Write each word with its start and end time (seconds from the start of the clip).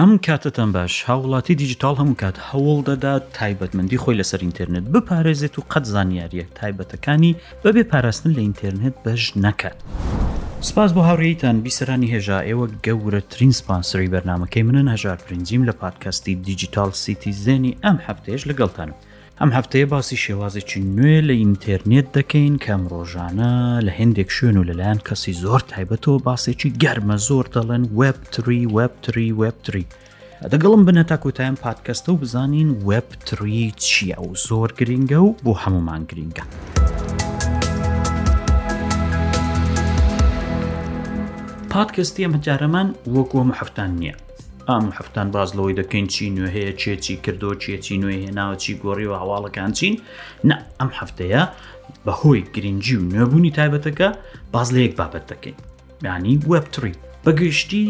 ئەم 0.00 0.16
کاتتان 0.18 0.70
باش 0.78 0.92
هاوڵاتی 1.10 1.54
دیجیتال 1.62 1.94
هەموو 2.00 2.16
کات 2.22 2.36
هەوڵ 2.50 2.76
دەدات 2.90 3.22
تایبەتمەندی 3.38 3.98
خۆی 4.02 4.16
لەسەر 4.20 4.40
ئینتررنێت 4.46 4.86
بپارێزێت 4.94 5.54
و 5.58 5.62
قەت 5.72 5.84
زانیاریە 5.94 6.44
تایبەتەکانی 6.58 7.32
بەبێ 7.64 7.82
پاراستن 7.92 8.32
لە 8.36 8.42
ئینتررنێت 8.46 8.96
بەش 9.04 9.22
نەکات. 9.44 9.76
سپاس 10.68 10.90
بۆ 10.96 11.00
هاوڕێیتان 11.08 11.56
بیسەرانی 11.64 12.08
هێژا 12.14 12.38
ئێوە 12.48 12.66
گەورەترین 12.86 13.52
سپانسری 13.60 14.08
بەرنمەکەی 14.14 14.62
منن 14.68 14.88
هەژار 14.94 15.18
پرنجیم 15.24 15.62
لە 15.68 15.74
پادکەستی 15.82 16.34
دیجیتال 16.48 16.90
سیتی 17.04 17.32
زێنی 17.44 17.76
ئەم 17.84 17.96
هەفتەیەش 18.06 18.42
لەگەڵتانم. 18.50 18.96
ئەم 19.42 19.52
هەفتەیە 19.58 19.86
باسی 19.92 20.16
شێوازێکی 20.24 20.78
نوێ 20.96 21.18
لە 21.28 21.34
ئینتەرنێت 21.42 22.08
دەکەین 22.16 22.54
کەم 22.64 22.82
ڕۆژانە 22.92 23.54
لە 23.86 23.92
هندێک 24.00 24.28
شوێن 24.36 24.56
و 24.58 24.66
لەلایەن 24.68 24.98
کەسی 25.08 25.34
زۆر 25.42 25.60
تایبەتەوە 25.70 26.18
باسێکی 26.28 26.70
گەرمە 26.82 27.16
زۆر 27.28 27.46
دەڵێن 27.54 27.84
وبتری 27.98 28.62
وبتری 28.76 29.28
وبتری. 29.40 29.86
دەگەڵم 30.52 30.82
بنە 30.88 31.02
تاکوتایان 31.10 31.56
پادکەستە 31.64 32.08
و 32.12 32.16
بزانین 32.22 32.68
وبتری 32.88 33.64
چییە 33.84 34.18
و 34.28 34.30
زۆر 34.48 34.68
گرینگە 34.78 35.20
و 35.26 35.30
بۆ 35.44 35.52
هەمومان 35.62 36.02
گرینگە. 36.10 36.44
پادکەستی 41.72 42.22
ئەمە 42.24 42.38
جارەمان 42.46 42.88
وەکوۆمە 43.14 43.54
هەفتان 43.60 43.90
نییە. 44.00 44.16
ئام 44.68 44.86
هەفتان 44.98 45.30
باز 45.36 45.50
لەوەی 45.56 45.74
دەکەین 45.80 46.06
چی 46.14 46.30
نوێ 46.36 46.50
هەیە 46.56 46.72
چێکی 46.82 47.16
کردو 47.24 47.50
چێکی 47.62 47.96
نوێ 48.02 48.16
هێناوە 48.26 48.56
چی 48.62 48.72
گۆڕی 48.84 49.06
و 49.10 49.14
هەواڵەکان 49.22 49.70
چین 49.78 49.94
نە 50.48 50.56
ئەم 50.80 50.90
هەفتەیە 51.00 51.42
بەهۆی 52.06 52.42
گرنگجی 52.54 52.96
و 52.98 53.08
نوێبوونی 53.12 53.52
تایبەتەکە 53.58 54.08
باز 54.52 54.68
لە 54.74 54.78
یەک 54.86 54.94
بابەت 55.00 55.24
دەکەین 55.32 55.56
ینی 56.06 56.34
وبتری 56.52 56.94
بەگەشتی 57.24 57.84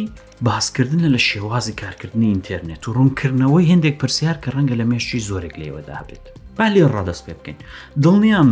باسکردن 0.46 1.02
لە 1.14 1.20
شێوازی 1.28 1.72
کارکردنی 1.82 2.28
ئینتەرنێت 2.32 2.82
و 2.86 2.94
ڕوونکردنەوەی 2.96 3.70
هندێک 3.72 3.94
پرسیار 4.02 4.36
کە 4.42 4.48
ڕەنگە 4.54 4.74
لە 4.80 4.84
مێشتی 4.91 5.20
زۆرێک 5.28 5.54
لێوەدا 5.62 5.98
بێت 6.08 6.24
با 6.58 6.66
لێ 6.74 6.84
ڕادەست 6.94 7.22
پێ 7.26 7.34
بکەین 7.38 7.58
دڵنیام 8.04 8.50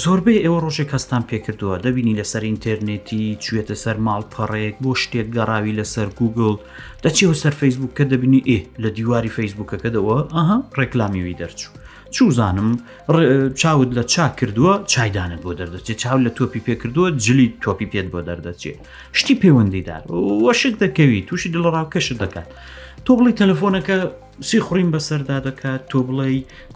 زۆربەی 0.00 0.42
ئێوە 0.44 0.58
ڕۆژێک 0.64 0.88
کەستان 0.92 1.22
پێکردووە 1.30 1.76
دەبینی 1.84 2.16
لەسەر 2.20 2.42
ئینتەرنێتی 2.48 3.38
چوێتە 3.44 3.74
سەر 3.82 3.96
ماڵپەڕەیەک 4.06 4.76
بۆ 4.82 4.92
شتێک 5.02 5.26
گەڕاوی 5.36 5.76
لەسەر 5.80 6.08
گوگل 6.18 6.54
دەچێەوە 7.04 7.36
سەر 7.42 7.54
فەیسبوک 7.60 7.92
کە 7.98 8.04
دەبینی 8.12 8.42
ئێ 8.50 8.58
لە 8.82 8.88
دیواری 8.96 9.34
فەیسبوکەکەدەوە 9.36 10.18
ئەها 10.34 10.58
ڕێکلامیوی 10.78 11.38
دەرچوو 11.40 11.74
چوزانم 12.14 12.68
چاود 13.60 13.90
لە 13.98 14.02
چا 14.12 14.26
کردووە 14.38 14.74
چایدانت 14.92 15.40
بۆ 15.44 15.50
دەردەچێت 15.58 15.98
چاو 16.02 16.18
لە 16.26 16.30
تۆپی 16.36 16.62
پێکردووە 16.66 17.08
جلی 17.24 17.46
تۆپی 17.64 17.86
پێت 17.92 18.06
بۆ 18.12 18.20
دەردەچێت 18.28 18.78
شتی 19.18 19.34
پەیوەندیدار 19.42 20.02
وەشک 20.46 20.74
دەکەوی 20.84 21.24
تووشی 21.28 21.52
دڵڕاو 21.54 21.86
کەشت 21.94 22.16
دەکات. 22.22 22.48
تۆ 23.08 23.14
بڵی 23.18 23.32
تەلەفۆنەکە 23.40 23.94
سی 24.48 24.58
خوڕین 24.66 24.90
بەسەردا 24.94 25.38
دەکات 25.46 25.80
تۆ 25.90 25.98
بڵێ 26.08 26.28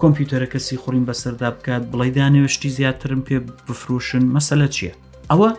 کۆمپیوتەرەکە 0.02 0.58
سی 0.66 0.76
خوڕین 0.82 1.04
بەسەردا 1.08 1.48
بکات 1.56 1.82
بڵێ 1.92 2.08
دانێشتی 2.18 2.70
زیاترم 2.76 3.20
پێ 3.26 3.36
بفرۆشن 3.68 4.24
مەسەلە 4.36 4.66
چییە؟ 4.74 4.92
ئەوە 5.30 5.50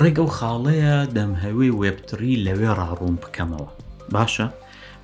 ڕێگە 0.00 0.22
و 0.26 0.30
خاڵەیە 0.36 0.96
دەمهەوەی 1.16 1.74
وێبتری 1.80 2.32
لەوێ 2.46 2.70
ڕاڕوون 2.78 3.16
بکەمەوە 3.22 3.68
باشە؟ 4.14 4.46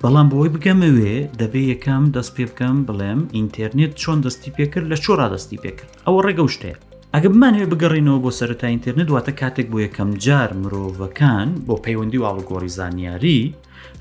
بەڵام 0.01 0.27
بەوەی 0.31 0.53
بگەمەوێ 0.55 1.13
دەبێ 1.41 1.61
یەکەم 1.73 2.03
دەست 2.15 2.31
پێ 2.35 2.43
بکەم 2.51 2.75
بڵێم 2.87 3.19
ئینتەرنێت 3.35 3.93
چۆن 4.01 4.17
دەستی 4.25 4.51
پێکرد 4.55 4.87
لە 4.91 4.97
چۆرا 5.03 5.27
دەستی 5.33 5.57
پێکرد 5.63 5.91
ئەوە 6.05 6.19
ڕێگە 6.25 6.43
شتەیە 6.55 6.77
ئەگە 7.13 7.29
بمانەوێ 7.33 7.65
بگەڕینەوە 7.71 8.19
بۆ 8.23 8.31
سەرەتا 8.39 8.67
ئینتەرنێت 8.73 9.07
دواتە 9.11 9.31
کاتێک 9.41 9.67
بۆ 9.71 9.77
یەکەم 9.85 10.09
جار 10.25 10.49
مرۆڤەکان 10.61 11.49
بۆ 11.65 11.75
پەیوەندی 11.83 12.19
و 12.21 12.25
ئاڵگۆری 12.27 12.71
زانیاری 12.77 13.41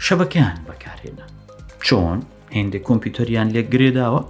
شەبەکەیان 0.06 0.52
بەکارهێنا 0.68 1.26
چۆن 1.86 2.18
هێندێک 2.56 2.82
کۆمپیوتەریان 2.88 3.48
لێکگرێداوە 3.54 4.20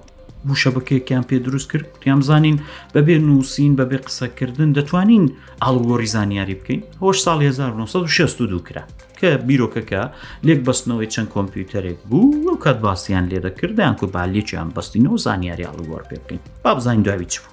بوو 0.47 0.61
شەبەکەیەکیان 0.63 1.25
پێ 1.29 1.37
دروست 1.47 1.69
کرد 1.73 1.87
یامزانین 2.09 2.57
بەبێ 2.95 3.17
نووسین 3.29 3.73
بەبێ 3.81 3.99
قسەکردن 4.07 4.71
دەتوانین 4.77 5.25
ئاڵگۆری 5.63 6.09
زانیاری 6.15 6.55
بکەین 6.61 6.81
هۆش 7.03 7.19
ساڵ 7.27 7.39
1962 7.51 8.61
کرا 8.67 8.85
کە 9.21 9.31
بیرۆکەکە 9.49 10.03
لێک 10.47 10.61
بەستنەوەی 10.67 11.11
چەند 11.15 11.29
کۆمپیوتەرێک 11.35 11.99
بوو 12.11 12.57
کات 12.65 12.79
باسییان 12.87 13.25
لێ 13.31 13.39
دەکردیان 13.47 13.95
کو 14.01 14.07
بالێکیان 14.15 14.69
بەستینەوە 14.77 15.19
زانیاری 15.27 15.65
ئاڵگۆر 15.69 16.03
پێ 16.09 16.17
بکەین 16.23 16.41
با 16.65 16.71
بزانین 16.77 17.03
داوی 17.09 17.27
چ 17.33 17.35
بوو 17.43 17.53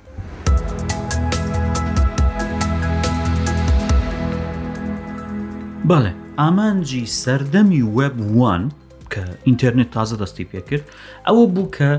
بەڵێ 5.90 6.13
ئامانجی 6.41 7.03
سەردەمی 7.23 7.83
وەب 7.97 8.16
وان 8.39 8.63
کە 9.13 9.23
ئینتەرنێت 9.47 9.89
تازە 9.95 10.16
دەستی 10.22 10.45
پێکرد 10.51 10.85
ئەوە 11.27 11.44
بوو 11.53 11.67
کە 11.77 11.89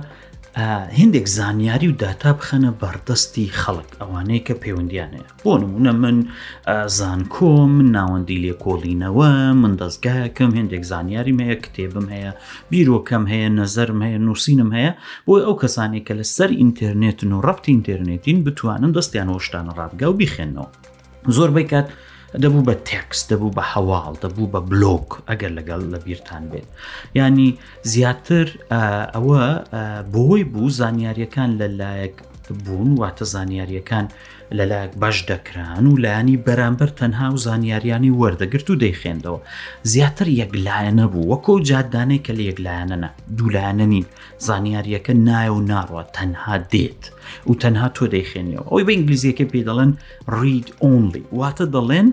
هندێک 1.00 1.26
زانیاری 1.38 1.88
و 1.90 1.94
داتا 2.02 2.30
بخەنە 2.38 2.70
بەردەستی 2.82 3.46
خەڵک 3.60 3.90
ئەوانەیە 4.00 4.40
کە 4.46 4.54
پەیوەندیانەیە 4.62 5.26
بۆ 5.42 5.52
نمونە 5.62 5.92
من 6.02 6.16
زانکۆم 6.98 7.72
ناوەندی 7.96 8.38
لێکۆڵینەوە 8.44 9.30
من 9.62 9.72
دەستگایەکەم 9.82 10.50
هندێک 10.60 10.84
زانیاری 10.90 11.36
هەیە 11.46 11.56
کتێبم 11.64 12.06
هەیە 12.14 12.30
بیرۆکەم 12.72 13.24
هەیە 13.32 13.48
نەزەرم 13.58 13.98
هەیە 14.06 14.18
نووسینم 14.26 14.70
هەیە 14.76 14.92
بۆی 15.26 15.42
ئەو 15.46 15.54
کەسانی 15.62 16.04
کە 16.06 16.12
لە 16.18 16.24
سەر 16.36 16.50
ئینتەرنێتن 16.60 17.30
و 17.36 17.42
ڕەتی 17.46 17.70
ئینتەرنێتین 17.74 18.38
بتوانن 18.46 18.92
دەستیان 18.96 19.28
هۆشتانە 19.34 19.72
ڕادگە 19.78 20.06
و 20.10 20.14
بیخێنەوە 20.20 20.68
زۆربەی 21.36 21.66
کات 21.72 21.88
دەبوو 22.44 22.62
بە 22.68 22.74
تێکس 22.88 23.18
دەبوو 23.32 23.50
بە 23.56 23.62
هەواڵ 23.72 24.12
دەبوو 24.24 24.52
بە 24.54 24.60
بلۆک 24.72 25.08
ئەگەر 25.28 25.50
لەگەڵ 25.58 25.82
لە 25.92 25.98
بیران 26.06 26.44
بێت 26.50 26.68
ینی 27.18 27.48
زیاتر 27.92 28.46
ئەوە 29.14 29.40
بۆی 30.14 30.42
بوو 30.52 30.70
زانیاریەکان 30.80 31.50
لەلایەک 31.60 32.16
بوون 32.64 32.90
واتە 33.00 33.24
زانیاریەکان 33.34 34.06
لەلایەک 34.58 34.92
باش 35.02 35.16
دەکران 35.30 35.84
و 35.86 35.94
لایانی 36.04 36.36
بەرامبەر 36.46 36.90
تەنها 37.00 37.26
و 37.34 37.42
زانیاریانی 37.46 38.14
وەردەگرت 38.20 38.66
و 38.70 38.78
دەیخێندەوە 38.84 39.40
زیاتر 39.92 40.28
یەکلایەنە 40.42 41.04
بوو 41.12 41.28
وەکو 41.32 41.54
جاددانەی 41.68 42.20
کە 42.24 42.32
لە 42.38 42.42
یەکلایەنەنە 42.50 43.08
دوولایەنە 43.38 43.86
نین 43.92 44.06
زانیاریەکە 44.46 45.12
نایە 45.28 45.52
و 45.56 45.60
ناڕوە 45.70 46.02
تەنها 46.16 46.56
دێت 46.72 47.02
و 47.50 47.54
تەنها 47.62 47.88
تۆ 47.96 48.04
دەیخێنیەوە 48.14 48.64
ئەوی 48.70 48.84
بە 48.86 48.92
ئینگلیزیەکە 48.96 49.44
پێ 49.52 49.60
دەڵێن 49.68 49.90
ریید 50.40 50.68
ئۆنلی 50.84 51.24
واتە 51.38 51.66
دەڵێن 51.74 52.08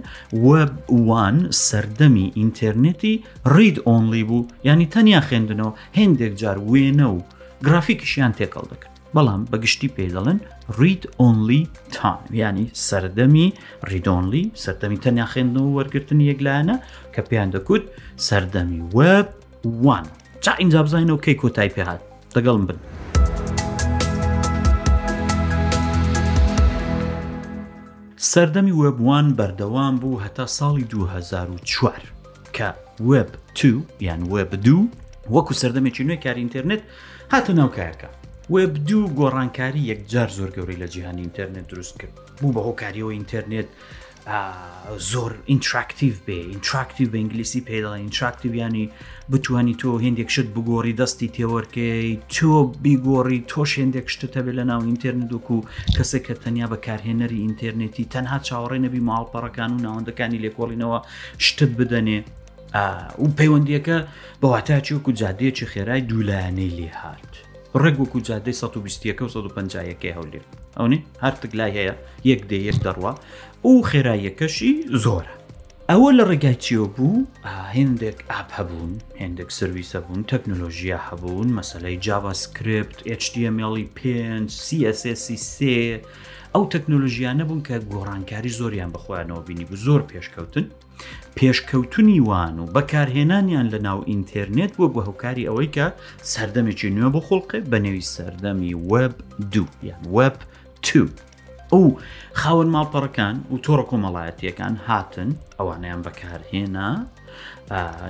وەبوان 0.48 1.38
سەردەمی 1.68 2.28
ئینتەرنێتی 2.40 3.14
ریید 3.56 3.78
ئۆنلی 3.88 4.24
بوو 4.30 4.48
ینی 4.70 4.88
تەنیا 4.94 5.22
خوێندنەوە 5.28 5.72
هندێک 6.00 6.34
جار 6.42 6.58
وێنە 6.72 7.08
و 7.16 7.20
گرافیکیشیان 7.66 8.34
تێکەڵ 8.40 8.66
دەکرد 8.72 8.94
بەڵام 9.16 9.42
بەگشتی 9.52 9.90
پێ 9.96 10.06
دەڵێن 10.16 10.40
ریید 10.80 11.04
ئۆنلی 11.20 11.62
تایم 11.96 12.24
ینی 12.42 12.66
سەردەمی 12.88 13.46
ریدۆنلی 13.92 14.44
سەردەمی 14.64 14.98
تەنیا 15.04 15.26
خوێندنەوە 15.32 15.70
وەرگتن 15.78 16.20
یەکلایەنە 16.32 16.76
کە 17.14 17.22
پێیان 17.30 17.50
دەکوت 17.56 17.84
سەردەمی 18.28 18.80
وەب 18.98 19.28
وان 19.86 20.06
چا 20.44 20.52
ئینجا 20.62 20.82
بزانینەوە 20.86 21.22
کەی 21.26 21.36
کۆتای 21.42 21.70
پێهات 21.76 22.02
دەگەڵم 22.36 22.64
بن. 22.70 22.78
سەردەمی 28.26 28.72
وەبوان 28.82 29.28
بەردەوام 29.38 29.96
بوو 30.02 30.22
هەتا 30.26 30.46
ساڵی 30.58 30.84
2004 30.84 32.02
کە 32.56 32.70
وب 33.10 33.28
تو 33.56 33.72
یان 34.06 34.22
وب 34.34 34.52
دوو 34.66 34.88
وەکو 35.34 35.54
سەردەمێکی 35.62 36.04
نوێ 36.08 36.18
کاری 36.26 36.42
ئینتەرنێت 36.46 36.82
هاتە 37.34 37.52
ناوکایەکە 37.60 38.10
وب 38.54 38.74
دوو 38.88 39.12
گۆڕانکاری 39.20 39.88
یەکجار 39.92 40.30
زۆر 40.38 40.50
گەورەی 40.56 40.78
لە 40.84 40.88
جیهانی 40.94 41.22
ئینتەرنێت 41.24 41.68
دروست 41.70 41.96
کرد 42.00 42.14
بوو 42.42 42.54
بە 42.56 42.62
هۆکاریەوە 42.68 43.14
ئینتەرنێت 43.18 43.68
زۆر 45.12 45.32
ئینتراکتیو 45.54 46.14
بێ 46.28 46.40
ئینتراکتیو 46.54 47.08
بە 47.12 47.16
ئینگلیسی 47.22 47.62
پێدا 47.70 47.90
ئینتراکتیویانی 48.06 48.86
بتوانی 49.32 49.74
تۆ 49.82 49.88
هندێک 50.06 50.30
شت 50.36 50.48
بگۆڕی 50.56 50.94
دەستی 51.02 51.28
تێوەرکی 51.36 52.20
تۆ 52.36 52.50
بیگۆڕی 52.84 53.40
تۆش 53.52 53.72
هندێک 53.84 54.08
شتتە 54.14 54.40
بێ 54.46 54.52
لە 54.60 54.64
ناو 54.72 54.82
ئینتەرنێتوەکو 54.90 55.56
و 55.60 55.64
کەسێک 55.98 56.24
کە 56.28 56.34
تەنیا 56.44 56.68
بەکارهێنەری 56.74 57.42
ئینتەرنێتی 57.46 58.06
تەنها 58.14 58.38
چاوەڕێ 58.48 58.80
نەبی 58.86 59.02
ماڵپەڕەکان 59.10 59.72
و 59.76 59.84
ناوەندەکانی 59.86 60.42
لێکۆڵینەوە 60.46 61.00
شتت 61.46 61.72
بدەنێ 61.80 62.20
و 63.24 63.28
پەیوەندیەکە 63.38 63.98
بەواتاچیوەکو 64.42 65.12
جادەیەکی 65.20 65.66
خێرای 65.72 66.02
دوولایانەی 66.10 66.72
لێ 66.78 66.90
هاات 67.02 67.34
ڕێک 67.82 67.96
وەکو 68.02 68.20
جادەی 68.28 68.54
120 68.54 69.22
و 69.24 69.28
150 69.30 69.92
ەکەی 69.94 70.14
هەولێ 70.18 70.42
ئەوەی 70.78 71.00
هەرتک 71.24 71.52
لای 71.60 71.72
هەیە 71.80 71.96
یەک 72.32 72.42
دێ 72.50 72.58
یەک 72.70 72.78
دەڕوە 72.86 73.12
و 73.66 73.70
خێراییەکەشی 73.90 74.72
زۆرە 75.04 75.34
ئەوە 75.92 76.10
لە 76.18 76.24
ڕێگای 76.30 76.58
چیۆ 76.64 76.84
بوو 76.96 77.28
هندێک 77.78 78.18
ئاپ 78.32 78.50
هەبوون 78.58 78.92
هندێک 79.24 79.50
سرویسە 79.60 79.98
بوون 80.06 80.22
تەکنۆلۆژیا 80.32 81.00
هەبوون 81.08 81.48
مەسلەی 81.60 81.98
جاواسکرپت 82.06 82.98
HTMLی 83.22 83.86
پێ 83.98 84.16
CSSC 84.66 85.58
ئەو 86.54 86.64
تەکنۆلژیانە 86.74 87.44
بوون 87.50 87.62
کە 87.68 87.76
گۆڕانکاری 87.92 88.52
زۆریان 88.60 88.90
بخۆیانەوە 88.96 89.42
بینی 89.48 89.66
بوو 89.70 89.84
زۆر 89.86 90.02
پێشکەوتن 90.12 90.66
پێشکەوتنی 91.38 92.20
وان 92.30 92.56
و 92.60 92.66
بەکارهێنانیان 92.76 93.68
لە 93.74 93.80
ناو 93.88 94.00
ئینتەرنێت 94.12 94.74
وە 94.80 94.88
بە 94.96 95.00
هۆکاری 95.08 95.48
ئەوەی 95.50 95.70
کە 95.76 95.86
سەردەمێکی 96.32 96.90
نوێ 96.96 97.10
بۆ 97.14 97.22
خڵقێ 97.28 97.60
بە 97.72 97.78
نێوی 97.86 98.08
سەردەمی 98.14 98.74
وب 98.92 99.16
دو 99.54 99.66
یان 99.88 100.04
وب 100.16 100.36
2. 100.86 101.08
ئەو 101.74 101.84
خاوەن 102.42 102.70
ماڵپەڕەکان 102.76 103.36
و 103.52 103.56
تۆڕە 103.66 103.86
کۆمەڵایەتیەکان 103.92 104.74
هاتن 104.88 105.30
ئەوانیان 105.60 106.02
بەکارهێنا 106.08 106.90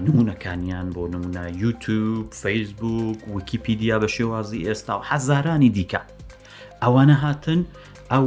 نمونونەکانیان 0.05 0.87
بۆ 0.95 1.01
نمونە 1.13 1.45
یوتوب 1.63 2.25
فەیسبوک 2.43 3.17
ویکیپیدیا 3.35 3.95
بە 4.01 4.07
شێوازی 4.15 4.59
ئێستا 4.67 4.93
و 4.99 5.03
حەزارانی 5.09 5.69
دیکە 5.77 6.01
ئەوانە 6.83 7.15
هاتن 7.23 7.61
ئەو 8.11 8.25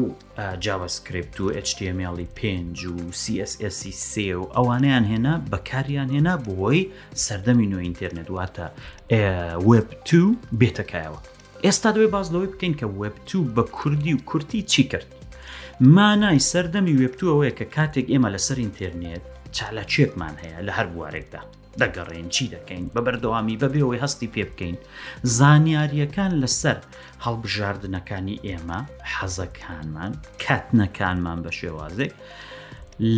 جاوەسکرپت 0.65 1.37
و 1.43 1.47
HTMLی 1.69 2.27
5 2.35 2.87
و 2.93 2.97
CSSC 3.23 4.13
و 4.41 4.43
ئەوانیان 4.57 5.05
هێنا 5.13 5.35
بەکاریان 5.53 6.09
هێنا 6.15 6.35
بۆی 6.47 6.81
سەردەمی 7.25 7.67
نوێ 7.73 7.83
ئینتەرنێت 7.87 8.29
واتە 8.37 8.67
وب 9.69 9.89
2 10.07 10.35
بێتەکایەوە 10.61 11.21
ئێستا 11.65 11.91
دوێ 11.95 12.07
باز 12.15 12.27
لەوەی 12.33 12.49
بکەین 12.53 12.75
کە 12.81 12.85
وب 13.01 13.15
2 13.27 13.55
بە 13.55 13.63
کوردی 13.77 14.13
و 14.15 14.19
کورتی 14.29 14.63
چی 14.63 14.85
کرد 14.85 15.20
مانای 15.83 16.39
سەردەمی 16.51 16.95
وێبتوەوەیە 17.01 17.53
کە 17.59 17.65
کاتێک 17.77 18.07
ئێمە 18.13 18.29
لەسەر 18.37 18.59
ئینتررنێت 18.65 19.23
چالاچێکمان 19.57 20.35
هەیە 20.43 20.59
لە 20.67 20.73
هەر 20.79 20.87
بوارێکدا 20.95 21.43
دەگەڕێن 21.81 22.29
چی 22.35 22.45
دەکەین 22.55 22.85
بە 22.95 23.01
بەردەوامی 23.07 23.61
بەبێەوەی 23.63 24.03
هەستی 24.05 24.29
پێ 24.35 24.45
بکەین 24.51 24.77
زانیاریەکان 25.39 26.33
لەسەر 26.43 26.79
هەڵبژاردنەکانی 27.25 28.37
ئێمە 28.47 28.81
حەزەکانمان 29.15 30.13
کاتنەکانمان 30.47 31.39
بە 31.45 31.51
شێوازێک 31.61 32.13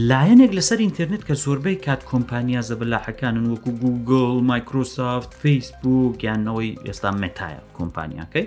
لایەنێک 0.08 0.52
لەسەر 0.58 0.78
ئینتررنێت 0.84 1.22
کە 1.28 1.34
زۆربەی 1.44 1.78
کات 1.86 2.02
کۆمپانیا 2.10 2.60
زەبلاحەکانن 2.68 3.44
وەکو 3.52 3.72
گوگل 3.82 4.30
مایکرۆسافت 4.50 5.30
فیسبوک 5.42 6.16
یاننەوەی 6.26 6.78
ئێستا 6.86 7.10
متایە 7.22 7.62
کۆمپانیاکەی 7.76 8.44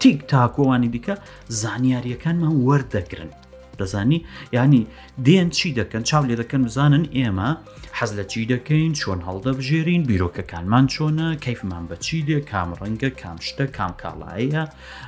تیک 0.00 0.18
تاکۆوانی 0.30 0.88
دیکە 0.94 1.14
زانیاریەکانمان 1.62 2.54
وەردەگرن 2.66 3.32
دەزانی 3.80 4.18
ینی 4.56 4.82
دێن 5.26 5.48
چی 5.56 5.68
دەکەن 5.80 6.02
چاو 6.10 6.22
لێ 6.28 6.36
دەکەن 6.42 6.62
بزانن 6.68 7.04
ئێمە 7.16 7.50
حەز 7.98 8.10
لە 8.18 8.24
چی 8.32 8.40
دەکەین 8.52 8.92
چۆن 9.00 9.20
هەڵدەبژێرین 9.28 10.02
بیرۆکەکانمان 10.10 10.84
چۆنە 10.94 11.28
کەیفمان 11.44 11.84
بەچی 11.90 12.20
دێ 12.28 12.38
کام 12.50 12.68
ڕەنگە 12.80 13.10
کام 13.20 13.38
شتە 13.46 13.66
کام 13.76 13.92
کاڵایە 14.02 14.64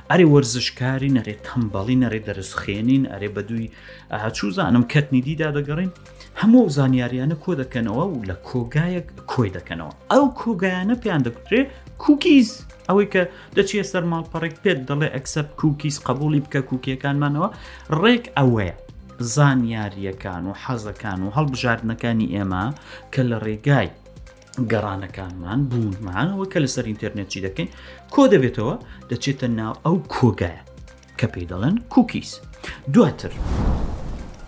ئەرێ 0.09 0.25
وەرزشکاری 0.33 1.09
نەرێ 1.17 1.35
تەمبەڵی 1.47 1.97
نەرێ 2.03 2.19
دەرزخێنین 2.27 3.03
ئەرێ 3.11 3.29
بە 3.35 3.41
دووی 3.49 3.67
چوو 4.37 4.49
زانم 4.57 4.83
کەتنی 4.93 5.21
دیدا 5.27 5.49
دەگەڕین 5.57 5.91
هەموو 6.41 6.71
زانیاریانە 6.77 7.35
کۆ 7.43 7.51
دەکەنەوە 7.61 8.03
و 8.11 8.17
لە 8.29 8.35
کۆگایەک 8.49 9.05
کۆی 9.31 9.51
دەکەنەوە 9.57 9.93
ئەو 10.11 10.25
کۆگایانە 10.41 10.95
پێیان 11.03 11.21
دەکترێت 11.27 11.69
کوکیز 12.01 12.51
ئەوەی 12.89 13.07
کە 13.13 13.21
دەچیە 13.55 13.83
سەر 13.91 14.03
ماڵپەڕێک 14.11 14.55
پێت 14.63 14.79
دەڵێ 14.89 15.07
ئەکسپ 15.15 15.47
کوکیز 15.59 15.95
قبولی 16.07 16.41
بکە 16.45 16.61
کوکیەکانمانەوە 16.69 17.49
ڕێک 18.01 18.23
ئەوەیە 18.37 18.73
زانیاریەکان 19.35 20.43
و 20.49 20.53
حەزەکان 20.63 21.19
و 21.23 21.33
هەڵبژاردنەکانی 21.37 22.27
ئێمە 22.35 22.63
کە 23.13 23.21
لە 23.29 23.37
ڕێگای 23.45 23.89
گەڕانەکانمان 24.71 25.59
بوونمانەوە 25.71 26.45
کە 26.51 26.57
لەسەر 26.63 26.85
ئینتەرنێتچی 26.89 27.43
دەکەین 27.47 27.69
کۆ 28.13 28.23
دەبێتەوە 28.33 28.75
دەچێتە 29.09 29.47
ناو 29.59 29.73
ئەو 29.85 29.97
کۆگایە 30.15 30.63
کە 31.19 31.27
پێی 31.33 31.45
دەڵێن 31.51 31.75
کوکیز 31.93 32.29
دواتر. 32.93 33.31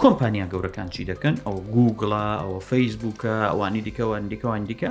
کۆمپانیا 0.01 0.45
گەورەکان 0.51 0.87
چی 0.93 1.01
دەکەن 1.11 1.35
ئەو 1.45 1.57
گوگڵە 1.75 2.25
ئەوە 2.41 2.59
فەیسبووکە 2.69 3.33
ئەوانی 3.51 3.81
دیکەوە 3.87 4.17
دیکەوان 4.31 4.63
دیکە 4.69 4.89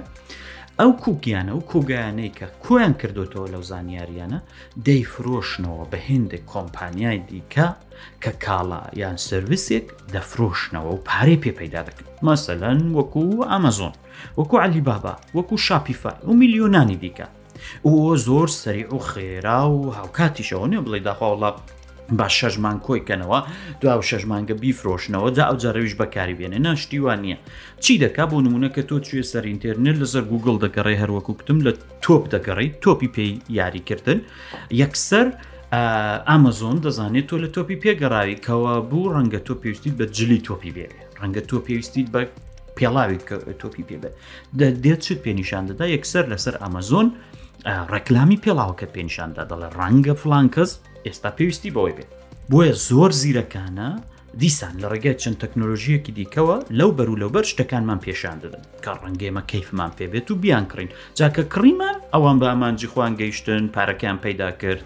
ئەو 0.80 0.92
کوکیانە 1.02 1.52
و 1.54 1.60
کوگیانەی 1.70 2.32
کە 2.38 2.46
کویان 2.64 2.94
کردوتەوە 3.00 3.50
لەو 3.54 3.62
زانیاریانە 3.70 4.38
دەیفرۆشنەوە 4.88 5.84
بە 5.90 5.98
هندێک 6.08 6.42
کۆمپانیای 6.52 7.18
دیکە 7.28 7.68
کە 8.22 8.30
کاڵا 8.44 8.82
یان 9.00 9.16
سرویسێک 9.28 9.86
دەفرۆشنەوە 10.14 10.90
و 10.94 11.02
پارەی 11.08 11.42
پێ 11.42 11.50
پەیدا 11.58 11.80
دەکەن 11.88 12.08
مەسەەن 12.26 12.80
وەکو 12.96 13.22
ئامەزۆن 13.50 13.94
وەکو 14.38 14.56
علی 14.64 14.80
بابا 14.90 15.14
وەکو 15.36 15.56
شاپیفا 15.66 16.12
و 16.28 16.32
میلیۆنانی 16.40 16.98
دیکە 17.02 17.26
ئەوە 17.86 18.12
زۆر 18.26 18.48
سەری 18.60 18.84
و 18.96 19.00
خێرا 19.10 19.62
و 19.70 19.94
هاوکاتیشەوە 19.98 20.68
نێ 20.72 20.80
بڵێ 20.86 21.00
داخواوەڵە 21.08 21.50
با 22.12 22.28
شەژمان 22.28 22.78
کۆیکەنەوە 22.86 23.38
دو 23.80 23.86
ئەو 23.92 24.02
شەژمانگە 24.08 24.52
بیفرۆشنەوە 24.62 25.28
جا 25.36 25.44
ئەو 25.48 25.56
جارەویش 25.62 25.94
بەکاری 26.00 26.34
بێنێ 26.38 26.58
ناشتیوان 26.66 27.20
نییە 27.24 27.36
چی 27.82 27.94
دەکا 28.04 28.24
بۆ 28.30 28.38
نمونە 28.46 28.68
کە 28.74 28.82
تۆ 28.88 28.96
چێ 29.06 29.20
سەر 29.32 29.44
ئینتەرنێت 29.50 29.96
لەسەر 30.02 30.22
گوگل 30.30 30.56
دەگەڕێ 30.64 30.94
هەروەکو 31.02 31.32
کتم 31.40 31.58
لە 31.66 31.72
تۆپ 32.04 32.24
دەگەڕی 32.34 32.68
تۆپی 32.84 33.08
پێی 33.16 33.32
یاریکردن 33.58 34.18
یەکسەر 34.82 35.26
ئامازۆن 36.30 36.76
دەزانێت 36.84 37.26
تۆ 37.30 37.36
لە 37.44 37.48
تۆپی 37.56 37.76
پێگەڕاوی 37.84 38.36
کەەوە 38.46 38.72
بوو 38.90 39.12
ڕەنگە 39.14 39.40
تۆ 39.46 39.52
پێویستیت 39.62 39.94
بە 40.00 40.04
جلی 40.18 40.40
تۆپی 40.48 40.72
بێت 40.76 40.92
ڕەنگە 41.20 41.42
تۆ 41.50 41.56
پێویستیت 41.66 42.08
بە 42.14 42.20
پێڵاوی 42.76 43.18
کە 43.28 43.34
تۆپی 43.60 43.84
پێبێت 43.88 44.14
دەدێت 44.58 45.00
چت 45.04 45.18
پێنیشان 45.24 45.62
دەدا 45.70 45.84
یەکسەر 45.96 46.24
لەسەر 46.32 46.54
ئامازۆن 46.62 47.08
ڕێکلامی 47.92 48.38
پێڵاوکە 48.44 48.86
پێنیشاندا 48.94 49.42
دەڵێ 49.50 49.68
ڕەنگە 49.78 50.14
فلان 50.22 50.46
کەس 50.54 50.72
ئێستا 51.08 51.30
پێویستی 51.38 51.70
بەوەی 51.76 51.94
بێت 51.98 52.10
بۆیە 52.50 52.72
زۆر 52.88 53.10
زیرەکانە 53.20 53.90
دیسان 54.40 54.74
لە 54.82 54.86
ڕێگە 54.92 55.12
چەند 55.22 55.36
تەکنۆلژیەکی 55.42 56.14
دیکەوە 56.18 56.56
لەو 56.78 56.90
بەر 56.96 57.08
و 57.10 57.16
لەو 57.22 57.30
بەر 57.34 57.44
شتەکانمان 57.52 57.98
پێشان 58.04 58.36
دەدەن 58.42 58.64
کە 58.84 58.92
ڕەنگێمە 59.02 59.42
کەیفمان 59.50 59.90
پێبێت 59.98 60.26
و 60.30 60.34
بیان 60.42 60.64
کڕین 60.70 60.90
جاکە 61.18 61.42
کڕیمان 61.54 61.96
ئەوان 62.14 62.36
بە 62.40 62.46
ئامانجی 62.50 62.88
خوان 62.92 63.12
گەیشتن 63.20 63.62
پارەکەیان 63.74 64.18
پیدا 64.26 64.50
کرد. 64.60 64.82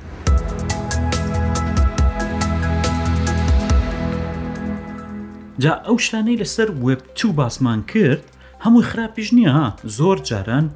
جا 5.62 5.72
ئەو 5.86 5.96
شتانەی 6.06 6.38
لەسەر 6.42 6.68
وب 6.84 7.00
تو 7.18 7.26
باسمان 7.38 7.80
کرد 7.92 8.22
هەمووی 8.64 8.86
خراپیش 8.90 9.28
نییە 9.36 9.58
زۆر 9.98 10.18
جاران 10.28 10.66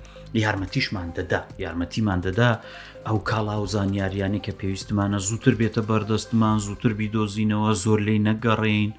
یارمەتیشمان 0.45 1.09
دەدا 1.19 1.41
یارمەتیمان 1.65 2.21
دەدا 2.27 2.51
ئەو 3.09 3.19
کاڵاو 3.29 3.67
زانیاریانی 3.75 4.41
کە 4.47 4.53
پێویستمانە 4.61 5.19
زووتر 5.29 5.55
بێتە 5.61 5.83
بەردەستمان 5.89 6.57
زووتر 6.67 6.93
بیدۆزینەوە 6.99 7.71
زۆر 7.85 8.01
لی 8.07 8.19
نەگەڕین 8.29 8.91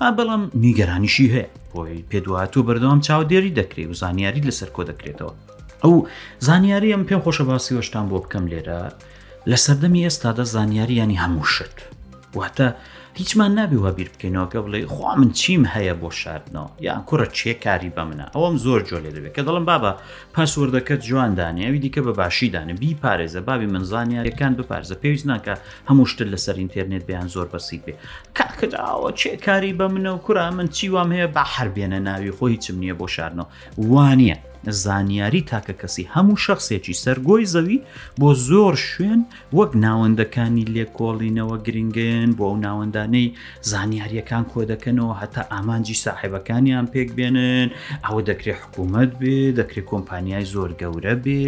ها 0.00 0.06
بەڵام 0.18 0.42
نیگەرانیشی 0.64 1.30
هەیە 1.34 1.50
بۆی 1.72 2.04
پێدوات 2.10 2.52
و 2.56 2.62
بەردەوام 2.66 3.00
چاودێری 3.06 3.56
دەکرێت 3.60 3.90
و 3.90 3.94
زانیاری 4.02 4.46
لەسەر 4.48 4.68
کۆ 4.76 4.82
دەکرێتەوە 4.90 5.32
ئەو 5.84 5.94
زانیاری 6.46 6.92
ئەم 6.94 7.04
پێم 7.08 7.20
خۆشە 7.24 7.44
باسی 7.50 7.76
وەشتان 7.78 8.06
بۆ 8.10 8.18
بکەم 8.24 8.44
لێرە 8.52 8.80
لە 9.50 9.56
سەردەمی 9.64 10.04
ئێستادا 10.06 10.44
زانیاری 10.54 10.98
ینی 11.02 11.20
هەموو 11.22 11.46
شت 11.54 11.76
واتە 12.38 12.68
هیچمان 13.14 13.54
نابی 13.58 13.76
وە 13.76 13.90
بیر 13.98 14.08
بکەینەوەکە 14.14 14.56
بڵێ 14.66 14.80
خوا 14.94 15.14
من 15.14 15.30
چیم 15.30 15.64
هەیە 15.74 15.94
بۆ 16.02 16.10
شاردنەوە 16.20 16.70
یان 16.86 17.02
کوڕە 17.08 17.26
چێ 17.38 17.52
کاری 17.64 17.90
بە 17.96 18.02
منە 18.10 18.26
ئەوەم 18.34 18.56
زۆر 18.64 18.80
جۆ 18.88 18.98
لێ 19.04 19.10
دەبێت 19.16 19.32
کە 19.36 19.42
دەڵم 19.46 19.64
بابە 19.70 19.92
پاسوەردەکەت 20.34 21.00
جوان 21.08 21.34
دانیاوی 21.34 21.78
دیکە 21.84 22.00
بە 22.06 22.12
باشی 22.20 22.48
دانە 22.54 22.74
بی 22.82 22.96
پارێزە 23.02 23.36
بابی 23.48 23.66
منزانیا 23.66 24.22
یەکان 24.30 24.52
بپارزە 24.58 24.94
پێویست 25.02 25.26
ناکە 25.30 25.54
هەموو 25.88 26.06
شتر 26.10 26.26
لەسەر 26.34 26.56
ئینتەرنێت 26.60 27.04
بیان 27.10 27.28
زۆر 27.34 27.46
بەسی 27.52 27.78
بێ 27.86 27.92
کاکەداوە 28.38 29.10
چێ 29.20 29.34
کاری 29.46 29.72
بە 29.78 29.86
منە 29.94 30.08
و 30.14 30.18
کورا 30.26 30.50
من 30.58 30.68
چیوام 30.76 31.10
هەیە 31.14 31.28
بە 31.34 31.40
هەر 31.56 31.68
بێنە 31.76 31.98
ناوی 32.08 32.30
خۆی 32.38 32.56
چم 32.64 32.76
نییە 32.82 32.94
بۆ 33.00 33.06
شارنەوە 33.14 33.46
وانە 33.92 34.49
زانیاری 34.68 35.44
تاکە 35.50 35.72
کەسی 35.82 36.08
هەموو 36.14 36.36
شخصێکی 36.46 36.94
سەرگۆی 37.02 37.48
زەوی 37.54 37.78
بۆ 38.20 38.30
زۆر 38.48 38.74
شوێن 38.90 39.20
وەک 39.56 39.70
ناوەندەکانی 39.84 40.64
لێکۆڵینەوە 40.76 41.56
گرنگن 41.66 42.30
بۆ 42.38 42.44
ئەو 42.48 42.56
ناوەندانەی 42.66 43.34
زانیاریەکان 43.70 44.44
کۆ 44.52 44.60
دەکەنەوە 44.72 45.14
هەتا 45.22 45.42
ئامانجی 45.52 46.00
ساحبەکانیان 46.04 46.86
پێک 46.92 47.08
بێنن 47.18 47.68
ئەوە 48.06 48.20
دەکرێت 48.28 48.58
حکوومەت 48.62 49.10
بێ 49.20 49.38
دەکرێت 49.58 49.86
کۆمپانیای 49.92 50.46
زۆر 50.54 50.70
گەورە 50.80 51.14
بێ 51.24 51.44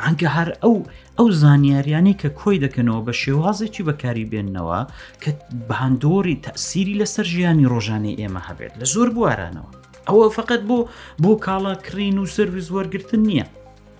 ڕەنگە 0.00 0.28
هەر 0.36 0.48
ئەو 0.62 0.76
ئەو 1.18 1.26
زانیاریانی 1.42 2.18
کە 2.20 2.28
کۆی 2.40 2.62
دەکەنەوە 2.64 3.00
بە 3.06 3.12
شێوازێکی 3.22 3.86
بەکاری 3.88 4.28
بێننەوە 4.32 4.80
کە 5.22 5.30
بەندۆری 5.68 6.40
تەسیری 6.46 6.98
لەسەر 7.00 7.26
ژیانی 7.32 7.68
ڕۆژانی 7.72 8.16
ئێمە 8.20 8.42
هەبێت 8.48 8.72
لە 8.80 8.86
زۆر 8.94 9.08
بوارانەوە 9.16 9.70
ئەوە 10.08 10.26
فقط 10.38 10.60
بۆ 10.68 10.78
بۆ 11.22 11.30
کاڵاکرین 11.46 12.16
و 12.22 12.26
سرویس 12.36 12.66
وەرگتن 12.76 13.22
نییە 13.28 13.46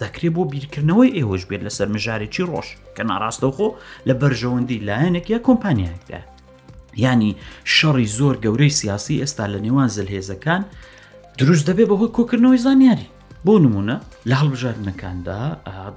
دەکرێت 0.02 0.32
بۆ 0.36 0.42
بیرکردنەوەی 0.52 1.14
ئێوەش 1.18 1.42
بێت 1.50 1.62
لەسەر 1.66 1.88
مژارێکی 1.94 2.42
ڕۆژ 2.50 2.68
کە 2.96 3.02
ناڕاستەوخۆ 3.10 3.68
لە 4.08 4.14
بەرژەوەندی 4.20 4.82
لایەنێک 4.88 5.26
یا 5.34 5.38
کۆمپانیایکدا 5.46 6.20
ینی 7.06 7.32
شەڕی 7.76 8.06
زۆر 8.18 8.34
گەورەی 8.44 8.76
سیاسی 8.80 9.20
ئێستا 9.22 9.44
لە 9.52 9.58
نێوان 9.64 9.88
زلهێزەکان 9.96 10.62
دروست 11.38 11.64
دەبێت 11.68 11.88
بەهۆی 11.90 12.14
کۆکردنەوەی 12.16 12.62
زانیاری 12.66 13.08
بۆ 13.46 13.54
نمونە 13.64 13.96
لە 14.28 14.34
هەڵبژاردنەکاندا 14.40 15.40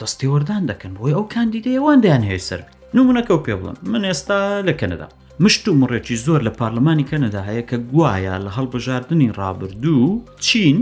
دەستیوەردان 0.02 0.64
دەکەن 0.72 0.92
بۆی 1.00 1.16
ئەو 1.18 1.24
کاندیدەیەوان 1.34 1.98
دەیان 2.04 2.24
هەیە 2.30 2.44
سەر 2.50 2.62
بێت 2.66 2.79
نمونەکە 2.94 3.32
و 3.34 3.42
پێ 3.46 3.56
بڵن 3.60 3.78
من 3.90 4.06
ئێستا 4.12 4.62
لە 4.68 4.74
کەنەدا 4.80 5.08
مشت 5.44 5.68
و 5.68 5.74
مڕێکی 5.82 6.16
زۆر 6.26 6.42
لە 6.48 6.52
پارلمانی 6.62 7.06
کەنەدا 7.12 7.42
هەیە 7.50 7.64
کە 7.70 7.78
گوایە 7.92 8.36
لە 8.46 8.50
هەڵبژاردننی 8.58 9.34
ڕابردوو 9.40 10.22
چین 10.46 10.78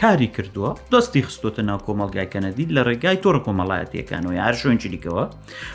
کاری 0.00 0.28
کردووە 0.36 0.70
دەستی 0.92 1.22
خستۆتە 1.26 1.62
ناو 1.68 1.78
کۆمەلگای 1.86 2.28
کەنەدی 2.34 2.66
لە 2.74 2.82
ڕێگای 2.88 3.18
تۆڕ 3.24 3.36
کۆمەڵایەتەکانەوە 3.46 4.32
یار 4.40 4.54
شوێنچلیکەوە 4.60 5.24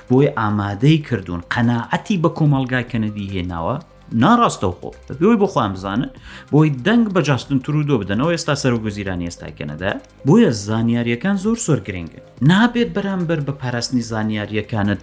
بۆی 0.10 0.34
ئامادەی 0.39 0.98
کردوون 1.08 1.41
قەنەعەتی 1.53 2.22
بە 2.24 2.29
کۆمەلگای 2.38 2.86
کەنەدی 2.91 3.32
هێناوە 3.34 3.75
ناڕاستە 4.24 4.65
و 4.69 4.74
خۆ 4.79 4.89
بەبیەوەی 5.09 5.38
بۆ 5.41 5.47
خۆیان 5.53 5.71
بزانن 5.75 6.09
بۆی 6.53 6.69
دەنگ 6.85 7.05
بە 7.15 7.21
جاستن 7.27 7.59
ترودۆ 7.65 7.95
بدەنەوە 8.01 8.31
ئێستا 8.35 8.55
سەر 8.62 8.74
و 8.75 8.79
گزیرانی 8.85 9.27
ئێستاکەنەدا 9.29 9.91
بۆیە 10.27 10.51
زانیاریەکان 10.67 11.35
زۆر 11.43 11.57
زۆر 11.65 11.79
گرنگن 11.88 12.21
نابێت 12.50 12.89
بەرامبەر 12.95 13.39
بە 13.47 13.51
پاراستنی 13.62 14.01
زانیاریەکانت 14.12 15.00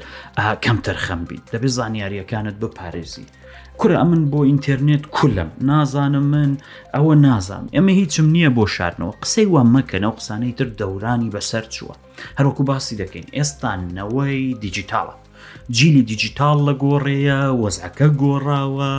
کەم 0.64 0.76
تەرخەم 0.86 1.22
بیت 1.28 1.44
دەبێت 1.52 1.66
زانیاریەکانت 1.78 2.56
بپارێزی 2.62 3.26
کورە 3.78 3.96
ئەمن 4.00 4.22
بۆ 4.30 4.40
ئینتەرنێت 4.48 5.04
کولم 5.16 5.50
نازانم 5.68 6.22
من 6.34 6.50
ئەوە 6.94 7.14
نازانم 7.26 7.66
ئەمە 7.76 7.92
هیچم 8.00 8.26
نییە 8.34 8.50
بۆ 8.56 8.64
شارنەوە 8.76 9.14
قسەی 9.22 9.46
وا 9.52 9.62
مەکەنەوە 9.76 10.16
قسانەی 10.18 10.52
تر 10.58 10.68
دەورانی 10.80 11.32
بەسەر 11.34 11.64
چووە 11.74 11.94
هەروکو 12.38 12.62
باسی 12.68 12.96
دەکەین 13.02 13.28
ئێستا 13.38 13.72
نەوەی 13.98 14.44
دیجیتالە 14.62 15.14
جینی 15.70 16.02
دیجیتال 16.02 16.58
لە 16.66 16.74
گۆڕەیە 16.82 17.38
وەزعەکە 17.62 18.08
گۆڕاوە 18.22 18.92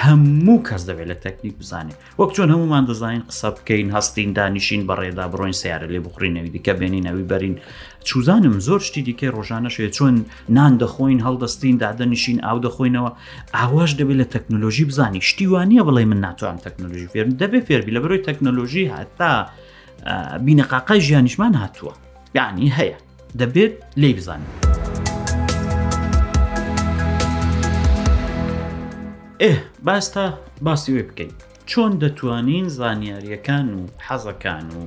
هەموو 0.00 0.58
کەس 0.68 0.82
دەوێت 0.88 1.08
لە 1.12 1.16
تەکنیک 1.24 1.54
بزانێت 1.60 1.96
وەک 2.18 2.30
چۆن 2.36 2.48
هەمومان 2.54 2.84
دەزانین 2.88 3.22
قسە 3.28 3.48
بکەین 3.56 3.90
هەستین 3.96 4.32
دانیشین 4.38 4.82
بەڕێدا 4.88 5.24
بڕۆین 5.32 5.52
سیارە 5.62 5.86
لێ 5.92 6.00
بخڕینەوی 6.06 6.48
دیکە 6.54 6.72
بێنینەوی 6.80 7.26
بەرین 7.30 7.56
چوزانم 8.08 8.56
زۆر 8.66 8.80
شتی 8.88 9.02
دیکەی 9.06 9.28
ڕۆژانە 9.36 9.68
شوێت 9.74 9.92
چۆن 9.98 10.14
نان 10.56 10.72
دەخۆین 10.82 11.18
هەڵدەستین 11.26 11.76
دادەنیشین 11.82 12.38
ئاو 12.46 12.58
دەخۆینەوە 12.66 13.10
ئاواش 13.54 13.90
دەبێت 14.00 14.18
لە 14.22 14.26
تەکنۆلۆژی 14.34 14.84
بزانی 14.90 15.20
شتیوانە 15.28 15.82
بڵێ 15.88 16.04
من 16.10 16.20
ناتوانم 16.26 16.58
تەکنۆلژی 16.66 17.08
فێرم 17.12 17.32
دەبێت 17.42 17.64
فێربی 17.68 17.92
لە 17.96 18.00
بەرۆی 18.04 18.24
تەکنۆلۆژی 18.28 18.84
هاتا 18.92 19.32
بینەقاقای 20.44 21.00
ژیانیشمان 21.06 21.54
هاتووە 21.62 21.94
یعنی 22.34 22.72
هەیە 22.78 22.96
دەبێت 23.40 23.72
لی 23.96 24.14
بزانین. 24.14 24.65
ئێ 29.42 29.52
باستا 29.86 30.24
باسی 30.66 30.90
وێ 30.94 31.02
بکەین 31.08 31.32
چۆن 31.70 31.92
دەتوانین 32.02 32.66
زانیاریەکان 32.78 33.66
و 33.76 33.80
حەزەکان 34.06 34.66
و 34.78 34.80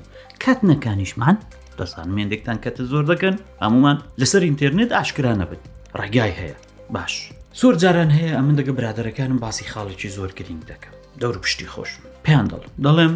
کاتنەکانیشمان 0.44 1.38
دەسان 1.80 2.08
مێندێکتان 2.16 2.58
کەتە 2.64 2.84
زۆر 2.92 3.04
دەکەن 3.12 3.36
هەمومان 3.64 3.98
لەسەر 4.22 4.42
ئینتەرنێت 4.48 4.90
ئاشکرانە 4.98 5.46
بن 5.50 5.62
ڕێگای 6.00 6.34
هەیە 6.42 6.56
باش 6.96 7.14
سۆر 7.60 7.76
جاران 7.82 8.12
هەیە 8.18 8.34
ئەمن 8.38 8.56
دەگە 8.60 8.74
برادەکانم 8.78 9.40
باسی 9.46 9.66
خاڵێکی 9.72 10.10
زۆر 10.18 10.32
گرنگ 10.38 10.64
دەکەم 10.72 10.96
دەور 11.22 11.38
پشتی 11.44 11.68
خۆشم 11.74 12.04
پێیان 12.26 12.48
دەڵ 12.52 12.64
دەڵێم 12.86 13.14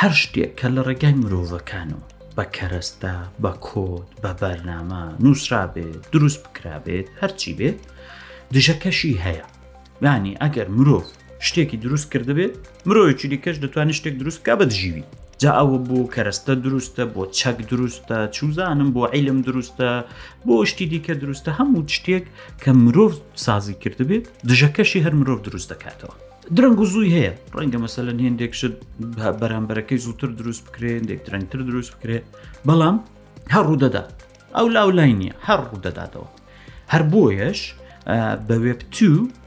هەر 0.00 0.12
شتێک 0.20 0.50
کە 0.58 0.68
لە 0.76 0.82
ڕێگای 0.88 1.16
مرۆڤەکانەوە 1.22 2.06
بە 2.36 2.44
کەرەستا 2.56 3.16
بە 3.42 3.52
کۆت 3.66 4.06
بە 4.22 4.32
بەرنامە 4.40 5.02
نووسرا 5.24 5.64
بێت 5.74 6.00
دروست 6.12 6.40
بکرابێت 6.44 7.06
هەرچی 7.20 7.50
بێت 7.58 7.78
دژەکەشی 8.54 9.14
هەیە 9.26 9.46
ینی 10.02 10.32
ئەگەر 10.44 10.68
مرۆڤ 10.78 11.04
شتێکی 11.46 11.76
دروست 11.84 12.06
کردبێت 12.12 12.54
مرۆیکی 12.88 13.26
دیکەش 13.32 13.56
دەتوانێت 13.64 13.96
شتێک 14.00 14.14
دروست 14.22 14.40
کا 14.46 14.54
بەدژیوی 14.60 15.04
جا 15.42 15.50
ئەوە 15.60 15.78
بۆ 15.88 15.98
کەرەستە 16.14 16.52
دروستە 16.64 17.02
بۆ 17.14 17.22
چەک 17.38 17.58
دروستە 17.70 18.16
چوزانم 18.36 18.90
بۆ 18.94 19.02
عیلم 19.14 19.38
دروستە 19.48 19.88
بۆ 20.46 20.54
شتی 20.70 20.86
دیکە 20.92 21.14
دروستە 21.22 21.50
هەموو 21.58 21.82
شتێک 21.96 22.24
کە 22.62 22.68
مرۆڤ 22.84 23.12
سازی 23.46 23.74
کردبێت 23.82 24.24
دژەکەشی 24.48 25.00
هەر 25.06 25.14
مرۆڤ 25.20 25.40
دروست 25.48 25.68
دەکاتەوە 25.72 26.14
درنگ 26.56 26.78
و 26.80 26.84
زووی 26.92 27.10
هەیە 27.16 27.32
ڕەنگە 27.58 27.78
مەسەلەن 27.84 28.18
هێندێک 28.24 28.52
شت 28.60 28.74
بەرامبەرەکەی 29.40 29.98
زووتر 30.04 30.30
دروست 30.40 30.62
بکرێن 30.66 31.02
دێک 31.08 31.20
درنگتر 31.26 31.60
دروست 31.70 31.90
بکرێت 31.94 32.24
بەڵام 32.68 32.96
هەر 33.54 33.62
ڕوودەدا 33.68 34.02
ئەو 34.56 34.66
لاو 34.76 34.90
لای 34.98 35.12
نییە 35.20 35.34
هەر 35.48 35.60
ڕوودەداتەوە 35.68 36.28
هەر 36.92 37.02
بۆیەش 37.12 37.60
بە 38.46 38.56
وێب 38.62 38.80
2 38.90 39.41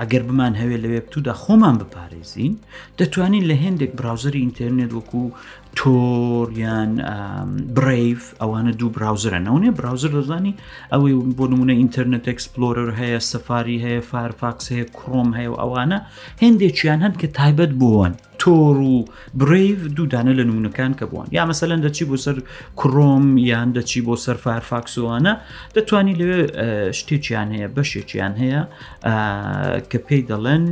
ئەگەر 0.00 0.22
بمان 0.28 0.54
هەوێت 0.60 0.80
لە 0.84 0.88
وێبتودا 0.92 1.34
خۆمان 1.42 1.76
بپارێزین 1.80 2.54
دەتوانین 2.98 3.44
لە 3.50 3.54
هندێک 3.64 3.90
براوزری 3.98 4.40
ئینتەرنێت 4.44 4.90
وەکو 4.94 5.24
تۆریان 5.78 6.92
برف 7.76 8.24
ئەوانە 8.40 8.72
دوو 8.80 8.90
براوزرە 8.96 9.38
نەونێ 9.46 9.70
براوزر 9.80 10.10
دەزانی 10.18 10.52
ئەوەی 10.92 11.14
بۆ 11.38 11.44
نمونە 11.52 11.74
ئینتەرنێت 11.80 12.24
ئەکسپلۆرر 12.30 12.90
هەیە 13.00 13.20
سەفاری 13.30 13.78
هەیە 13.84 14.02
فارفاکس 14.10 14.64
هەیە 14.72 14.86
کڕۆم 14.98 15.30
هەیە 15.38 15.50
و 15.52 15.56
ئەوانە 15.62 15.98
هەندێکیان 16.44 17.00
هەند 17.04 17.16
کە 17.20 17.26
تایبەت 17.38 17.72
بوون 17.80 18.12
تۆر 18.42 18.76
و 18.94 18.98
برف 19.40 19.78
دوودانە 19.96 20.32
لە 20.38 20.42
نمونونەکان 20.48 20.92
کە 20.98 21.04
بوون 21.10 21.26
یا 21.36 21.42
مەسەلەن 21.50 21.80
دەچی 21.86 22.04
بۆ 22.10 22.16
سەر 22.24 22.36
کڕۆم 22.80 23.24
یان 23.50 23.68
دەچی 23.76 24.00
بۆ 24.08 24.14
سەر 24.24 24.36
فارفاکسوانە 24.44 25.32
دەتوانی 25.76 26.14
لەوێ 26.20 26.38
شتێکیان 26.98 27.48
هەیە 27.54 27.68
بەشێکیان 27.76 28.32
هەیە 28.42 28.62
کە 29.90 29.98
پێی 30.06 30.22
دەڵێن 30.30 30.64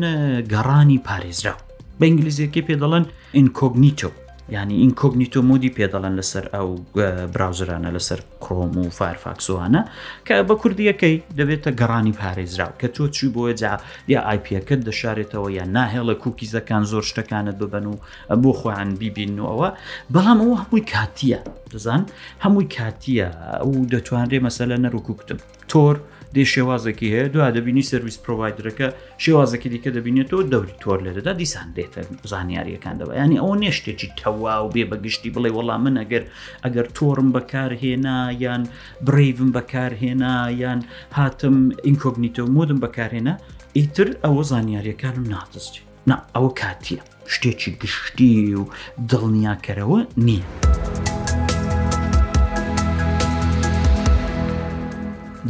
گەڕانی 0.53 0.99
پارێزرا 1.09 1.55
بە 1.99 2.05
ئینگلیزیەکە 2.11 2.61
پێ 2.67 2.75
دەڵێن 2.83 3.05
ئینکۆگنیتەوە 3.37 4.15
ینی 4.53 4.77
ئینکۆگنییتۆ 4.83 5.41
مودی 5.49 5.71
پێدەڵەن 5.79 6.15
لەسەر 6.21 6.45
ئەو 6.55 6.69
براوزرانە 7.35 7.91
لەسەر 7.97 8.21
کۆم 8.45 8.73
و 8.81 8.85
فارفاکسوانە 8.99 9.81
کە 10.27 10.35
بە 10.49 10.55
کوردیەکەی 10.63 11.17
دەبێتە 11.39 11.71
گەڕانی 11.81 12.15
پارێزراو 12.21 12.73
کە 12.81 12.89
تۆ 12.95 13.05
چی 13.17 13.25
بۆیە 13.35 13.55
جا 13.61 13.73
یا 14.13 14.21
آیپەکەت 14.31 14.81
دەشارێتەوە 14.89 15.49
یا 15.59 15.65
ناهێڵە 15.77 16.15
کوکیزەکان 16.23 16.83
زۆر 16.93 17.05
شتەکانت 17.11 17.57
ببەن 17.63 17.87
و 17.93 17.97
بۆ 18.43 18.51
خۆیان 18.61 18.91
بیبین 19.01 19.33
وەوە 19.47 19.69
بەڵام 20.15 20.39
ئەوە 20.43 20.57
هەمووی 20.63 20.85
کاتیە 20.93 21.41
دەزان 21.73 22.03
هەمووی 22.45 22.69
کاتیە 22.77 23.29
و 23.69 23.73
دەتوانرێ 23.93 24.39
مەسەلە 24.47 24.77
نەرو 24.85 25.01
کوکتم 25.09 25.39
تۆر 25.73 25.97
و 26.01 26.05
دێ 26.35 26.45
شێوازەکی 26.55 27.07
هەیە 27.15 27.27
دو 27.35 27.41
دەبینی 27.57 27.85
سرویس 27.93 28.17
پرۆڤایدرەکە 28.25 28.89
شێوازەکی 29.25 29.69
دیکە 29.73 29.91
دەبینێتەوە 29.97 30.43
دەوری 30.53 30.75
تۆر 30.83 30.99
لێدەدا 31.07 31.33
دیسان 31.41 31.69
دێتە 31.77 32.01
زانیاریەکان 32.33 32.95
دەبە 33.01 33.13
ینی 33.23 33.39
ئەو 33.43 33.53
نێشتێکی 33.63 34.09
تەوا 34.21 34.57
و 34.65 34.69
بێ 34.75 34.85
بەگشتی 34.91 35.31
بڵێ 35.35 35.51
وەڵام 35.57 35.81
من 35.87 35.95
ئەگەر 36.03 36.25
ئەگەر 36.65 36.87
تۆرم 36.97 37.29
بەکارهێنا 37.37 38.17
یان 38.45 38.63
برڤم 39.07 39.51
بەکارهێنا 39.57 40.35
یان 40.63 40.81
هاتم 41.19 41.57
ئینکۆگنیتەوە 41.87 42.51
مدم 42.59 42.79
بەکارهێنا 42.85 43.35
ئیتر 43.79 44.09
ئەوە 44.25 44.43
زانیاریەکانم 44.51 45.25
ناتزجی 45.35 45.83
نا 46.11 46.17
ئەوە 46.35 46.51
کاتیە 46.61 47.03
شتێکی 47.35 47.71
گشتی 47.83 48.35
و 48.61 48.65
دڵنیاکەرەوە 49.11 49.99
نییە. 50.27 50.45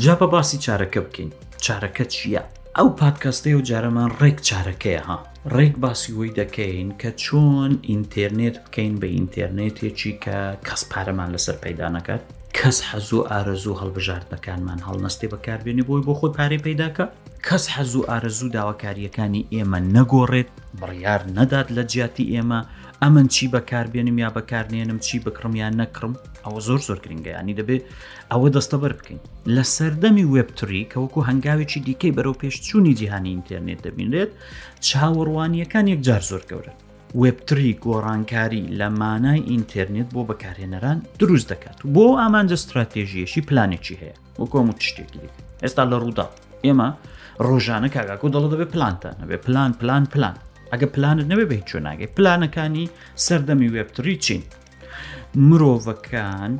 جا 0.04 0.14
بە 0.20 0.26
باسی 0.34 0.58
چارەکە 0.66 0.99
بکەین 1.06 1.30
چارەکە 1.66 2.04
چییە؟ 2.14 2.42
ئەو 2.78 2.88
پادکەستەی 3.00 3.54
و 3.54 3.62
جارەمان 3.70 4.11
ڕێک 4.20 4.38
چارەکەی 4.49 5.00
ها 5.06 5.18
ڕێک 5.56 5.75
باسیەوەی 5.84 6.34
دەکەین 6.40 6.88
کە 7.00 7.11
چۆن 7.25 7.70
ئینتەرنێت 7.90 8.56
بکەین 8.64 8.94
بە 9.00 9.06
ئینتەرنێتێکی 9.16 10.12
کە 10.25 10.37
کەس 10.66 10.82
پارەمان 10.92 11.28
لەسەر 11.34 11.56
پەیدانەکەات 11.64 12.23
کەس 12.58 12.78
حەزوو 12.90 13.26
ئارەزوو 13.30 13.78
هەڵبژاردنەکانمان 13.80 14.80
هەڵنەستی 14.87 15.28
بەکاربیێنی 15.32 15.84
بۆی 15.88 16.02
بۆ 16.06 16.12
خۆی 16.18 16.32
پارەی 16.38 16.61
پیداکە 16.66 17.04
کەس 17.46 17.64
حەزوو 17.75 18.06
ئارەزوو 18.11 18.52
داواکاریەکانی 18.56 19.46
ئێمە 19.54 19.78
نەگۆڕێت 19.96 20.50
بڕیار 20.80 21.23
نەدات 21.38 21.68
لە 21.76 21.82
جیاتی 21.92 22.26
ئێمە 22.34 22.61
ئەمن 23.02 23.26
چی 23.34 23.48
بەکاربیێنم 23.54 24.18
یا 24.24 24.30
بەکارنێنم 24.36 24.98
چی 25.06 25.16
بکڕم 25.24 25.54
یان 25.62 25.74
نەکڕم 25.82 26.12
ئەوە 26.44 26.60
زۆر 26.68 26.80
زۆر 26.88 26.98
گرنگگە 27.04 27.32
ینی 27.40 27.54
دەبێت 27.60 27.82
ئەوە 28.32 28.48
دەستە 28.54 28.76
بەر 28.82 28.92
بکەین 28.98 29.20
لە 29.54 29.62
سەردەمی 29.76 30.26
وێبتری 30.34 30.82
کەوەکو 30.92 31.26
هەنگاوێکی 31.28 31.80
دیکەی 31.86 32.12
بەرەو 32.16 32.34
پێش 32.42 32.54
چووی 32.66 32.94
جیهانی 32.98 33.30
ئینتەرنێت 33.34 33.80
دەبینرێت 33.86 34.30
چاوەڕوانیەکان 34.86 35.86
یەکجار 35.92 36.22
زۆر 36.30 36.42
گەورن 36.50 36.76
وێبتری 37.20 37.78
گۆڕانکاری 37.84 38.62
لە 38.78 38.88
مانای 39.00 39.40
ئینتەرنێت 39.50 40.08
بۆ 40.14 40.22
بەکارهێنەران 40.30 40.98
دروست 41.20 41.46
دەکات 41.52 41.78
بۆ 41.94 42.06
ئامانجە 42.20 42.56
استراتێژیەشی 42.60 43.42
پلانێکی 43.48 43.96
هەیە 44.02 44.16
وەکۆم 44.40 44.68
شتێکی 44.86 45.18
دیکە 45.22 45.40
ئێستا 45.64 45.84
لە 45.90 45.96
ڕوودا 46.02 46.26
ئێمە 46.64 46.88
ڕۆژانە 47.46 47.88
کاگاکۆ 47.94 48.26
دەڵە 48.34 48.48
دەبێت 48.52 48.70
پلانتە 48.74 49.10
نەبێ 49.20 49.36
پلان 49.46 49.70
پلان 49.80 50.04
پلان 50.14 50.36
ئەگە 50.74 50.88
پلانت 50.96 51.26
نەوێ 51.32 51.46
بێت 51.50 51.64
چۆ 51.70 51.78
ناگەی 51.88 52.10
پلانەکانی 52.16 52.86
سەردەمی 53.26 53.70
وێبتری 53.74 54.16
چین 54.24 54.42
مرۆڤەکان 55.48 56.52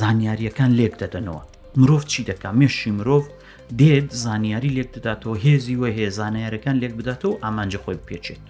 زانیاریەکان 0.00 0.70
لێک 0.78 0.94
دەدەنەوە 1.02 1.42
مرۆڤ 1.80 2.04
چی 2.12 2.20
دەکا 2.30 2.48
مێشی 2.60 2.90
مرۆڤ 2.98 3.24
دێت 3.80 4.08
زانیاری 4.24 4.70
لێک 4.76 4.88
دەداتەوە 4.96 5.36
هێزی 5.44 5.76
وە 5.80 5.88
هێزانایارەکان 5.98 6.76
لێک 6.82 6.92
بداتەوە 6.98 7.34
ئامانجە 7.44 7.78
خۆی 7.84 7.98
پێچێت 8.08 8.42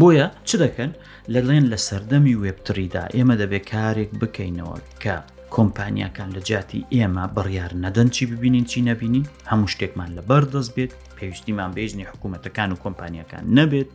بۆیە 0.00 0.26
چ 0.48 0.50
دەکەن 0.64 0.90
لەڵێن 1.34 1.64
لە 1.72 1.78
سەردەمی 1.88 2.38
وێبتریدا 2.42 3.04
ئێمە 3.16 3.34
دەبێت 3.40 3.64
کارێک 3.72 4.10
بکەینەوە 4.20 4.76
کە 5.02 5.16
کۆمپانیاکان 5.56 6.28
لە 6.36 6.40
جاتی 6.48 6.80
ئێمە 6.94 7.24
بڕیار 7.36 7.72
نەدەن 7.84 8.08
چی 8.14 8.24
ببینین 8.32 8.64
چی 8.70 8.78
نەبینین 8.88 9.26
هەموو 9.50 9.68
شتێکمان 9.72 10.10
لە 10.16 10.22
بەردەست 10.30 10.70
بێت 10.76 10.92
پێویستیمان 11.18 11.70
بێژنی 11.76 12.06
حکوومەتەکان 12.10 12.68
و 12.72 12.76
کۆمپانیەکان 12.84 13.44
نەبێت 13.58 13.90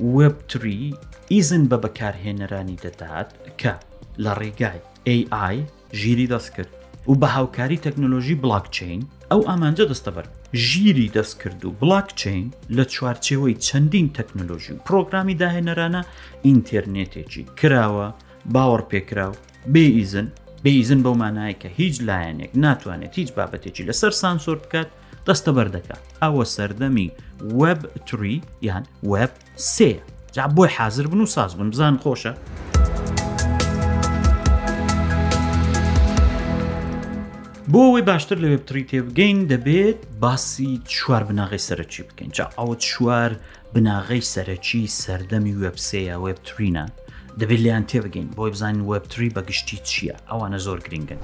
وبتری 0.00 0.90
ئیزن 1.32 1.64
بە 1.70 1.76
بەکارهێنەرانی 1.84 2.78
دەدات 2.84 3.28
کە 3.60 3.72
لە 4.24 4.32
ڕێگای 4.40 4.78
AI 5.16 5.56
ژیری 6.00 6.26
دەست 6.32 6.50
کرد 6.56 6.70
و 7.08 7.12
بە 7.22 7.28
هاوکاری 7.36 7.78
تەکنۆلۆژی 7.86 8.34
بلاکچین 8.44 9.02
ئەو 9.30 9.40
ئامانجە 9.48 9.84
دەستەبەر 9.92 10.26
ژیری 10.68 11.10
دەستکرد 11.16 11.64
و 11.64 11.70
بلاکچین 11.82 12.46
لە 12.76 12.84
چوارچێەوەی 12.94 13.54
چەندین 13.66 14.08
تەکنۆلۆژی 14.18 14.72
و 14.76 14.82
پرۆگرامی 14.88 15.38
داهێنەرانە 15.42 16.00
ئینتەرنێتێکی 16.46 17.42
کراوە 17.60 18.08
باوەڕ 18.54 18.82
پێکراو 18.90 19.34
بێئیزن 19.72 20.28
بێئیزن 20.64 21.00
بەو 21.04 21.14
مانایە 21.22 21.56
کە 21.62 21.68
هیچ 21.80 21.94
لایەنێک 22.08 22.50
ناتوانێت 22.64 23.12
هیچ 23.20 23.30
بابەتێکی 23.38 23.86
لەسەر 23.88 24.12
سانسۆر 24.22 24.58
بکات 24.64 24.90
دەستە 25.28 25.50
بەردەکە 25.56 25.94
ئەوە 26.22 26.44
سەردەمی 26.54 27.06
وب 27.60 27.80
تری 28.06 28.36
یان 28.68 28.84
وب 29.12 29.32
سێ 29.74 29.90
جا 30.34 30.44
بۆی 30.56 30.70
حاضر 30.78 31.06
بن 31.06 31.20
و 31.20 31.26
ساز 31.26 31.52
بن 31.58 31.68
بزان 31.70 31.94
خۆشە. 32.04 32.32
بۆ 37.72 37.80
ئەوەی 37.88 38.02
باشتر 38.10 38.36
لە 38.42 38.46
وێبتری 38.52 38.82
تێبگەین 38.90 39.38
دەبێت 39.52 39.98
باسی 40.22 40.80
چوار 40.94 41.22
بناغی 41.30 41.58
سەرەکی 41.68 42.02
بکەین 42.08 42.30
چا 42.36 42.44
ئەوە 42.58 42.74
چوار 42.86 43.32
بناغی 43.74 44.20
سەرەکی 44.34 44.84
سەردەمی 45.02 45.54
وبسەیە 45.62 46.16
وێبترینە 46.24 46.86
دەبێت 47.40 47.60
لیان 47.64 47.84
تێبگەین 47.90 48.28
بۆی 48.36 48.50
بزانین 48.54 48.80
وێبتری 48.90 49.30
بەگشتی 49.36 49.78
چییە 49.88 50.16
ئەوانە 50.30 50.58
زۆر 50.66 50.78
گرنگن. 50.84 51.20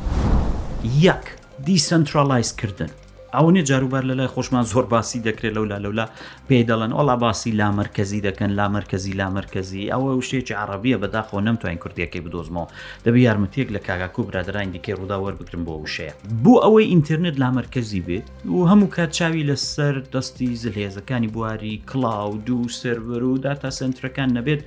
یەک 1.07 1.25
دیسەنترالایزکردن 1.67 2.93
ئەو 3.37 3.51
نیە 3.55 3.63
جاروبار 3.71 4.03
لە 4.11 4.15
لای 4.19 4.27
خۆشمان 4.35 4.63
زۆر 4.73 4.83
باسی 4.93 5.21
دەکرێت 5.29 5.53
لەولا 5.57 5.79
لەولا 5.85 6.07
پێی 6.49 6.65
دەڵێن 6.71 6.93
ئەڵا 6.99 7.17
باسی 7.25 7.51
لا 7.61 7.69
مرکزی 7.81 8.21
دەکەن 8.29 8.51
لا 8.59 8.69
مرکزی 8.69 9.13
لا 9.21 9.29
مرکزی 9.31 9.91
ئەوە 9.93 10.23
شتێکی 10.27 10.55
عربیە 10.63 10.97
بەداخۆ 11.03 11.41
نەمتوانین 11.47 11.79
کوردیەکەی 11.83 12.23
بدۆزمەوە 12.25 12.69
دەبی 13.05 13.21
یارمەتێک 13.27 13.69
لە 13.77 13.81
کاگاکو 13.87 14.23
برادران 14.29 14.69
دیکەی 14.73 14.95
ڕوودا 14.99 15.17
وەربگرم 15.25 15.63
بۆ 15.67 15.75
وشەیە 15.85 16.13
بوو 16.43 16.63
ئەوەی 16.65 16.91
ئینتررنێت 16.93 17.37
لا 17.43 17.51
مرکزی 17.61 18.01
بێت 18.07 18.27
و 18.55 18.61
هەموو 18.71 18.91
کات 18.97 19.11
چاوی 19.19 19.45
لەسەر 19.51 19.95
دەستی 20.13 20.51
زلهێزەکانی 20.63 21.29
بواری 21.35 21.75
کلااود 21.91 22.49
و 22.51 22.69
سرور 22.81 23.23
و 23.25 23.39
داتا 23.45 23.71
سنترەکان 23.79 24.31
نەبێت 24.37 24.61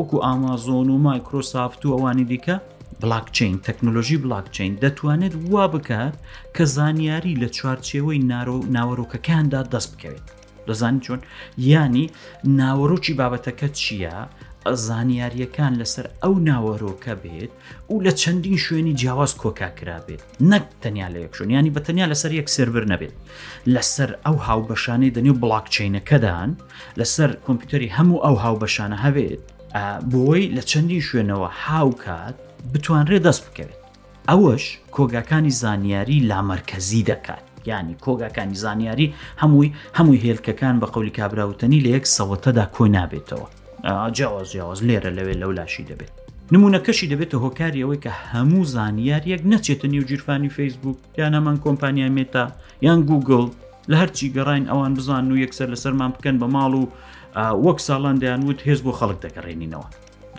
وەکو 0.00 0.16
ئامازۆن 0.26 0.88
و 0.90 0.98
مایکرۆسافت 1.06 1.80
و 1.86 1.94
ئەوانی 1.96 2.26
دیکە 2.32 2.56
بلاکچین 3.00 3.58
تەکنۆلۆژی 3.68 4.16
بلاکچین 4.24 4.72
دەتوانێت 4.82 5.34
وا 5.50 5.66
بکات 5.74 6.14
کە 6.56 6.62
زانیاری 6.76 7.34
لە 7.42 7.46
چوارچێەوەی 7.58 8.20
ناوەڕۆکەکاندا 8.74 9.60
دەست 9.72 9.90
بکەوێت 9.94 10.26
دەزانی 10.68 11.00
چۆن 11.06 11.20
ینی 11.58 12.06
ناوەڕۆکی 12.60 13.14
بابەتەکە 13.20 13.68
چییە؟ 13.80 14.16
زانیاریەکان 14.88 15.72
لەسەر 15.80 16.06
ئەو 16.22 16.34
ناوەڕۆکە 16.48 17.14
بێت 17.22 17.52
و 17.90 17.94
لە 18.06 18.12
چەندین 18.20 18.58
شوێنی 18.64 18.94
جیاواز 19.00 19.32
کۆکاکرا 19.42 19.98
بێت 20.06 20.22
نەک 20.50 20.64
تەنیا 20.82 21.08
لە 21.14 21.18
یەکشون 21.24 21.48
ینی 21.54 21.70
بەتەنیا 21.76 22.06
لەسەر 22.12 22.32
یەک 22.40 22.48
سربەر 22.56 22.84
نەبێت 22.92 23.14
لەسەر 23.74 24.10
ئەو 24.26 24.36
هاوبەشانەی 24.46 25.14
دەنیو 25.16 25.34
بڵاکچینەکەدان 25.42 26.50
لەسەر 27.00 27.30
کۆمپیوتەری 27.46 27.94
هەموو 27.96 28.22
ئەو 28.24 28.36
هاوبەشانە 28.44 28.98
هەبێت 29.04 29.42
بۆی 30.12 30.44
لە 30.56 30.62
چەندین 30.70 31.02
شوێنەوە 31.08 31.48
هاوکات 31.64 32.36
بتوانرێ 32.74 33.18
دەست 33.26 33.42
بکەوێت 33.48 33.74
ئەوەش 34.30 34.64
کۆگاکانی 34.96 35.52
زانیاری 35.62 36.18
لامەرکەزی 36.30 37.02
دەکات 37.10 37.44
ینی 37.70 37.94
کۆگاکانی 38.06 38.58
زانیاری 38.64 39.06
هەمووی 39.42 39.68
هەمووی 39.98 40.20
هێلکەکان 40.26 40.74
بە 40.82 40.86
قولی 40.94 41.12
کابراوتنی 41.18 41.80
لە 41.84 41.88
یەک 41.96 42.04
سەوەتەدا 42.16 42.64
کۆی 42.76 42.90
نابێتەوە 42.96 43.48
جیاواز 44.16 44.46
جیاواز 44.52 44.80
لێرە 44.88 45.10
لەوێ 45.18 45.34
لەو 45.42 45.50
لاشی 45.58 45.84
دەبێت 45.90 46.12
نمونونەکەشی 46.52 47.10
دەبێتە 47.12 47.36
هۆکاری 47.44 47.82
ئەوەی 47.84 48.00
کە 48.04 48.12
هەموو 48.32 48.68
زانیاریەک 48.74 49.42
نەچێتە 49.52 49.86
نیو 49.92 50.04
جیرفانی 50.08 50.50
فیسبوک 50.56 50.96
یان 51.20 51.32
ئەمان 51.38 51.56
کۆمپانیا 51.64 52.08
مێتا 52.16 52.44
یان 52.86 53.00
گوگل 53.10 53.44
لە 53.90 53.96
هەرچی 54.02 54.32
گەڕین 54.36 54.64
ئەوان 54.72 54.92
بزان 54.98 55.24
و 55.32 55.40
یەکسەر 55.44 55.68
لەسەرمان 55.74 56.10
بکەن 56.14 56.36
بە 56.40 56.46
ماڵ 56.56 56.72
و 56.80 56.84
وەک 57.64 57.78
ساڵاندیان 57.88 58.40
وت 58.48 58.60
هێز 58.66 58.80
بۆ 58.86 58.92
خەڵک 58.98 59.18
دەگەڕێنینەوە 59.24 59.88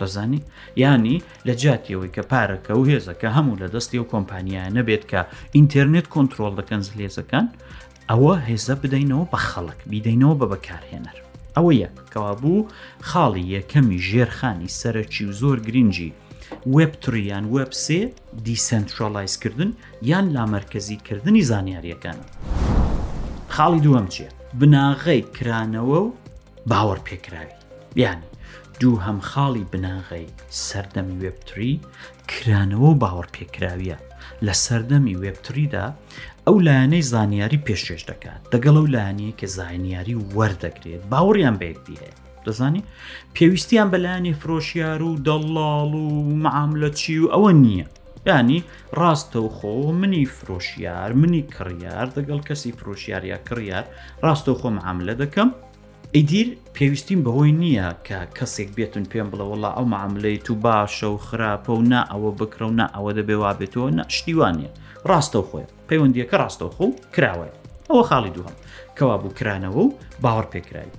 ڕزانی 0.00 0.38
ینی 0.82 1.16
لە 1.46 1.50
جاتیەوەی 1.64 2.12
کە 2.16 2.22
پارەکە 2.32 2.70
و 2.78 2.82
هێزەکە 2.90 3.28
هەموو 3.36 3.58
لە 3.62 3.68
دەستی 3.74 3.98
و 4.00 4.08
کۆمپانیایە 4.12 4.72
نەبێت 4.78 5.04
کە 5.10 5.20
ئینتەرنێت 5.56 6.06
کۆنتترۆل 6.14 6.54
دەکەن 6.60 6.80
زلێزەکان 6.88 7.46
ئەوە 8.10 8.34
هێزە 8.48 8.74
بدەینەوە 8.82 9.24
بە 9.32 9.38
خەڵک 9.48 9.80
بیدەینەوە 9.90 10.34
بە 10.40 10.46
بەکارهێنەر 10.52 11.16
ئەوە 11.56 11.72
یەک 11.82 11.94
کەوا 12.12 12.34
بوو 12.42 12.68
خاڵی 13.08 13.44
یەکەمی 13.56 13.98
ژێرخانی 14.08 14.74
سەرەکی 14.80 15.24
و 15.28 15.32
زۆر 15.40 15.58
گرنگجی 15.68 16.10
وبتریان 16.76 17.44
وبسێ 17.54 18.00
دیسنترالایزکردن 18.46 19.70
یان 20.10 20.26
لامەرکەزیکردنی 20.36 21.42
زانیاریەکانە. 21.50 22.26
خاڵی 23.54 23.80
دووەم 23.84 24.06
چییە؟ 24.14 24.28
بناغی 24.60 25.20
کرانەوە 25.36 25.98
و 26.04 26.12
باوەڕ 26.70 27.00
پێکراوی 27.08 27.50
یانی 28.02 28.29
دوو 28.80 28.98
هەمخاڵی 29.08 29.64
بناغی 29.72 30.26
سەردەمی 30.66 31.16
وێبتری 31.22 31.72
کرانەوە 32.30 32.92
باوەڕ 33.02 33.28
پێکراویە 33.36 33.98
لە 34.46 34.52
سەردەمی 34.64 35.18
وێبتریدا 35.22 35.86
ئەو 36.46 36.56
لایەنەی 36.66 37.06
زانیاری 37.12 37.64
پێشێش 37.66 38.02
دەکات 38.10 38.40
دەگەڵ 38.52 38.74
ئەو 38.78 38.88
لایەنەیە 38.94 39.34
کە 39.40 39.46
زانیاری 39.56 40.14
وەردەگرێت 40.36 41.02
باوەڕیان 41.12 41.56
بەیەکدی 41.60 42.00
هەیە 42.02 42.14
دەزانی 42.46 42.82
پێویستیان 43.36 43.88
بەلایانی 43.92 44.38
فرۆشیار 44.40 45.00
و 45.08 45.12
دەڵاڵ 45.26 45.90
و 46.04 46.08
معاملە 46.44 46.90
چی 47.00 47.14
و 47.18 47.26
ئەوە 47.34 47.52
نییە 47.64 47.86
ینی 48.30 48.60
ڕاستە 49.00 49.38
و 49.44 49.48
خۆ 49.56 49.76
منی 50.00 50.24
فرۆشیار 50.36 51.10
منی 51.20 51.42
کڕیار 51.54 52.08
دەگەڵ 52.16 52.40
کەسی 52.48 52.72
فرۆشیاریا 52.78 53.38
کڕیار 53.48 53.84
ڕاستە 54.24 54.50
و 54.52 54.58
خۆ 54.60 54.66
معاملە 54.78 55.14
دەکەم 55.22 55.50
ئیدیر 56.14 56.46
پێویستیم 56.74 57.20
بەهۆی 57.26 57.52
نییە 57.60 57.88
کە 58.06 58.18
کەسێک 58.38 58.68
بێتن 58.76 59.04
پێم 59.12 59.28
بڵەوەڵا 59.32 59.70
ئەو 59.76 59.84
معاملەی 59.94 60.38
تو 60.46 60.52
باشە 60.64 61.06
و 61.14 61.22
خراپە 61.26 61.70
و 61.70 61.82
نا 61.90 62.00
ئەوە 62.12 62.32
بکرە 62.40 62.66
و 62.70 62.76
نا 62.80 62.86
ئەوە 62.94 63.12
دەبێوا 63.18 63.50
بێتەوە 63.60 63.90
نەشتیوانە 63.98 64.68
ڕاستە 65.10 65.40
خۆی 65.48 65.66
پەیوەندیەکە 65.88 66.36
ڕاستەوە 66.42 66.70
خۆ 66.76 66.86
کراوەیە 67.14 67.54
ئەوە 67.90 68.02
خاڵی 68.08 68.32
دووەم 68.36 68.56
کەوا 68.98 69.16
بووکرانەوە 69.22 69.80
و 69.84 69.94
باوەڕ 70.22 70.46
پێکراوی 70.52 70.96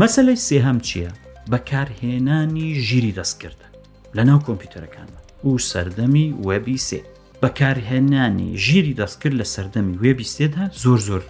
مەسلەی 0.00 0.42
سێهەم 0.48 0.78
چییە؟ 0.88 1.10
بەکارهێنانی 1.52 2.68
ژیری 2.86 3.12
دەستکردە 3.18 3.68
لە 4.16 4.22
ناو 4.28 4.38
کۆمپیوتەرەکانمە 4.46 5.18
و 5.46 5.50
سەردەمی 5.70 6.26
وەبی 6.48 6.78
سێ 6.88 7.00
بەکارهێنانی 7.42 8.48
ژیری 8.66 8.94
دەستکرد 9.00 9.34
لە 9.40 9.46
سەردەمی 9.54 9.96
وێبی 10.02 10.26
سێدا 10.34 10.64
زۆر 10.82 10.98
زۆر 11.08 11.22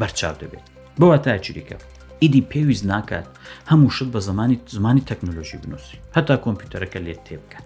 بەرچاو 0.00 0.36
دەبێت 0.42 0.66
بەوە 1.00 1.18
تا 1.24 1.38
چریکە 1.44 1.76
ئیدی 2.22 2.42
پێویست 2.52 2.84
ناکات 2.92 3.26
هەموو 3.70 3.90
شت 3.96 4.08
بە 4.14 4.20
زمانی 4.28 4.56
زمانی 4.76 5.02
تەکنۆلۆژی 5.10 5.58
بنووسی 5.62 5.98
هەتا 6.16 6.34
کۆمپیوتەرەکە 6.44 6.98
لێت 7.06 7.20
تێ 7.26 7.36
بکەن 7.42 7.64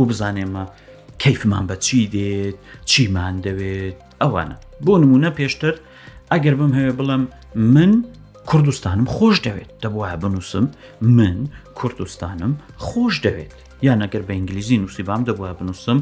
و 0.00 0.04
بزانێمە 0.10 0.64
کەیفمان 1.22 1.64
بە 1.70 1.76
چی 1.86 1.98
دێت 2.14 2.56
چیمان 2.90 3.34
دەوێت 3.44 3.96
ئەوانە 4.22 4.56
بۆ 4.84 4.94
نمونە 5.02 5.30
پێشتر 5.38 5.74
ئەگەر 6.32 6.54
بم 6.60 6.72
هەیە 6.78 6.92
بڵم 6.98 7.22
من 7.74 7.92
کوردستانم 8.50 9.06
خۆش 9.14 9.36
دەوێت 9.46 9.70
دەبواە 9.82 10.14
بنووسم 10.22 10.66
من 11.18 11.38
کوردستانم 11.78 12.52
خۆش 12.86 13.14
دەوێت 13.24 13.52
یان 13.86 14.00
ئەگەر 14.04 14.22
بە 14.28 14.32
ئینگلیزی 14.36 14.76
نووسیبام 14.82 15.22
دەبواە 15.28 15.52
بنووسم 15.58 15.98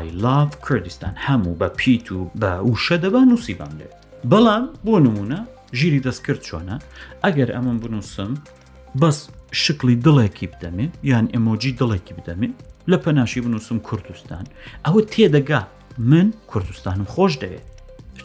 I 0.00 0.04
love 0.24 0.52
کوردستان 0.66 1.14
هەموو 1.26 1.54
بە 1.60 1.68
پیت 1.80 2.06
و 2.16 2.18
بە 2.40 2.52
وشە 2.74 2.96
دەبا 3.04 3.22
نووسیبان 3.30 3.72
دەوێت 3.78 3.96
بەڵام 4.30 4.64
بۆ 4.84 4.94
نمونە 5.06 5.40
ژیری 5.78 6.00
دەستکرد 6.06 6.40
چۆنە 6.48 6.76
ئەگەر 7.24 7.48
ئەمم 7.54 7.78
بنووسم 7.82 8.32
بەس 9.02 9.18
شکلی 9.64 9.96
دڵێکی 10.06 10.46
بدەمێ 10.52 10.86
یان 11.10 11.26
ئەمۆجی 11.34 11.76
دڵێکی 11.80 12.14
بدەمێ 12.18 12.48
لە 12.90 12.96
پەناشی 13.04 13.40
بنووسم 13.46 13.78
کوردستان 13.88 14.44
ئەوە 14.86 15.02
تێدەگا 15.12 15.62
من 16.10 16.26
کوردستانم 16.50 17.06
خۆش 17.14 17.32
دەوێت 17.42 17.66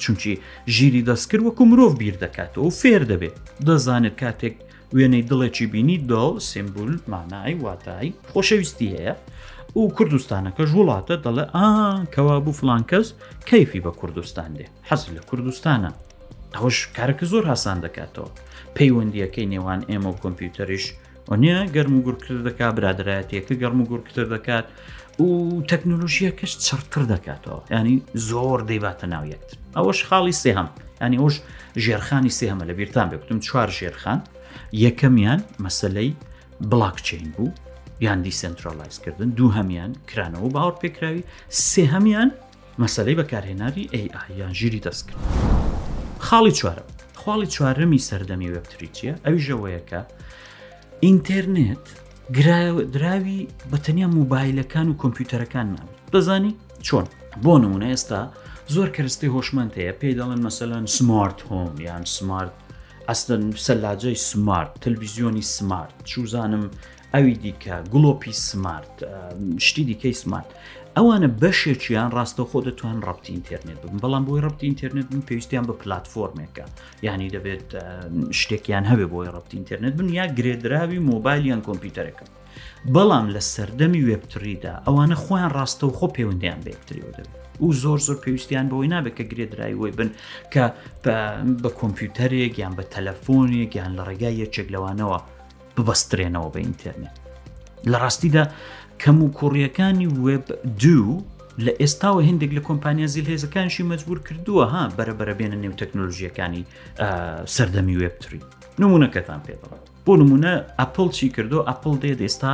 چونچی 0.01 0.33
ژیری 0.75 1.05
دەستکرد 1.09 1.43
وەکو 1.45 1.63
مرۆڤ 1.71 1.93
بیر 2.01 2.15
دەکاتەوە 2.23 2.63
و 2.67 2.75
فێر 2.81 3.01
دەبێت 3.11 3.35
دەزانێت 3.67 4.15
کاتێک 4.21 4.55
وێنەی 4.95 5.27
دڵێکی 5.29 5.65
بینی 5.73 5.97
دڵ 6.09 6.33
سمبول 6.51 6.91
مانای 7.11 7.53
واتایی 7.63 8.15
خۆشەویستی 8.33 8.89
هەیە 8.95 9.13
و 9.79 9.83
کوردستانەکەش 9.97 10.69
وڵاتە 10.79 11.15
دەڵێ 11.25 11.45
ئا 11.55 11.67
کەوا 12.13 12.35
بوو 12.43 12.57
فلان 12.59 12.83
کەس 12.91 13.07
کەیفی 13.49 13.83
بە 13.85 13.91
کوردستان 13.99 14.49
دێ 14.57 14.65
حەز 14.89 15.01
لە 15.15 15.21
کوردستانە 15.29 15.91
ئەوش 16.55 16.77
کارەکە 16.97 17.25
زۆر 17.31 17.43
هاسان 17.51 17.77
دەکاتەوە 17.85 18.29
پەیوەندیەکەی 18.77 19.47
نێوان 19.53 19.81
ئێمە 19.91 20.09
و 20.13 20.19
کۆمپیوتەریش 20.23 20.85
و 21.29 21.33
نییە 21.41 21.59
گەرم 21.75 21.93
و 21.97 22.01
گورکرد 22.05 22.39
دەکات 22.47 22.73
برادایەتەکە 22.77 23.55
گەرم 23.61 23.79
و 23.81 23.85
گورکتر 23.91 24.25
دەکات 24.35 24.65
و 25.23 25.27
تەکنۆلژیەکەش 25.71 26.53
چرتر 26.65 27.03
دەکاتەوە 27.13 27.59
ینی 27.77 27.95
زۆر 28.29 28.59
دەیباتە 28.69 29.05
ناو 29.13 29.23
یەکتر 29.33 29.55
ئەوەش 29.77 29.99
خاڵی 30.09 30.35
سێهم 30.43 30.67
ینی 31.03 31.17
ئەوش 31.21 31.35
ژێرخانی 31.85 32.31
سێهمە 32.39 32.63
لە 32.69 32.73
بیرتان 32.79 33.07
بکتم 33.09 33.39
چوار 33.47 33.69
ژێرخان 33.79 34.19
یەکەمیان 34.85 35.41
مەسلەی 35.65 36.11
بڵاکچین 36.69 37.27
بوو 37.35 37.47
یان 38.05 38.19
دیسنترالایزکردن 38.25 39.29
دوو 39.37 39.51
هەمان 39.57 39.91
کرانەوە 40.09 40.49
باوەڕ 40.55 40.75
پێکراوی 40.81 41.23
سێ 41.69 41.83
هەمان 41.93 42.29
مەسلەی 42.81 43.15
بەکارهێناری 43.19 43.89
ئەی 43.93 44.07
ئاهیان 44.13 44.53
ژیری 44.59 44.79
دەستکرد. 44.85 45.29
خاڵی 46.27 46.51
چوارە 46.59 46.83
خاڵی 47.21 47.47
چوارەمی 47.55 47.99
سەردەمی 48.09 48.49
وەبتریچیە 48.55 49.13
ئەوی 49.25 49.41
ژەوەیەکە 49.47 50.01
ئینتەرنێت 51.05 51.85
دراوی 52.95 53.41
بەتەنیا 53.71 54.07
موبایلەکان 54.17 54.87
و 54.89 54.93
کۆمپیوتەرەکان 55.01 55.67
نام 55.75 55.89
دەزانی 56.13 56.53
چۆن 56.85 57.05
بۆ 57.43 57.53
نمونە 57.63 57.87
ئێستا 57.93 58.21
زۆر 58.75 58.89
کەستی 58.95 59.29
هۆشمند 59.35 59.71
هەیە 59.79 59.93
پێی 59.99 60.13
دەڵێن 60.19 60.41
مەسەلەن 60.47 60.85
سمارت 60.97 61.39
هۆم 61.49 61.73
یان 61.87 62.03
سمارت 62.17 62.53
ئەستن 63.09 63.43
سەلاجەی 63.65 64.17
سمارت 64.29 64.71
تەلویزیۆنی 64.85 65.43
سمارت 65.57 65.95
چوزانم 66.11 66.65
ئەوی 67.15 67.35
دیکە 67.43 67.75
گلۆپی 67.93 68.33
سمارت 68.49 68.95
شتی 69.67 69.83
دیکەی 69.89 70.13
سمارت 70.21 70.49
ئەوانە 70.97 71.27
بەشێکیان 71.41 72.09
ڕاستەخۆ 72.17 72.59
دەتوان 72.67 72.97
ڕبتی 73.07 73.31
ئینتەرنێت 73.35 73.79
بن 73.83 73.97
بەڵام 74.03 74.23
بۆی 74.27 74.41
ڕبتی 74.45 74.65
ئینتەرنێت 74.69 75.07
بن 75.13 75.21
پێویستیان 75.27 75.65
بە 75.69 75.73
پلتفۆرمێکە 75.81 76.65
یعنی 77.07 77.27
دەبێت 77.35 77.65
شتێکیان 78.39 78.85
هەبێ 78.91 79.05
بۆی 79.13 79.27
ڕبتی 79.35 79.55
ئینتەرنێت 79.59 79.93
بن 79.99 80.07
یا 80.19 80.25
گرێدراوی 80.37 80.99
مۆبایلیان 81.09 81.61
کۆمپیوتەرەکە 81.67 82.25
بەڵام 82.95 83.25
لە 83.35 83.41
سەردەمی 83.53 84.03
وێبتریدا 84.07 84.73
ئەوانە 84.85 85.15
خۆیان 85.25 85.51
ڕاستە 85.57 85.83
و 85.87 85.91
خۆ 85.97 86.07
پەیوەندیان 86.15 86.59
بەکتریەوە 86.67 87.11
دەبێت 87.17 87.41
و 87.65 87.69
زۆر 87.83 87.99
زۆر 88.07 88.17
پێویستیان 88.23 88.65
بەوەی 88.71 88.89
نابێت 88.93 89.15
کە 89.17 89.23
گرێدراایوەی 89.31 89.93
بن 89.97 90.09
کە 90.53 90.63
بە 91.63 91.69
کۆمپیوتەرێک 91.79 92.53
یان 92.63 92.73
بە 92.77 92.83
تەلەفۆنێک 92.93 93.71
یان 93.79 93.91
لە 93.97 94.03
ڕێگای 94.07 94.35
یەکێک 94.43 94.67
لەوانەوە 94.75 95.17
ببەسترێنەوە 95.77 96.49
بە 96.53 96.59
ئینتەرنێت 96.65 97.15
لە 97.91 97.97
ڕاستیدا 98.03 98.43
کەم 99.03 99.21
و 99.23 99.29
کوڕیەکانی 99.39 100.07
وب 100.25 100.45
دوو 100.81 101.13
لە 101.67 101.71
ئێستاوە 101.83 102.21
هندێک 102.29 102.51
لە 102.57 102.61
کۆمپانیا 102.69 103.05
زیل 103.13 103.27
هێزەکانشی 103.37 103.81
مەجبور 103.91 104.19
کردووە 104.27 104.65
ها 104.73 104.83
بەرەبرە 104.97 105.33
بێنە 105.39 105.57
نێو 105.63 105.73
تەکنۆلژیەکانی 105.81 106.63
سەردەمی 107.55 107.95
وێبتری 108.01 108.41
نمونونەکەتان 108.81 109.39
پێدەڵێت 109.47 109.83
بۆ 110.05 110.13
نمونە 110.21 110.53
ئەپل 110.79 111.09
چی 111.17 111.27
کردو 111.35 111.59
ئەپل 111.69 111.95
دێت 112.03 112.19
ئێستا 112.25 112.53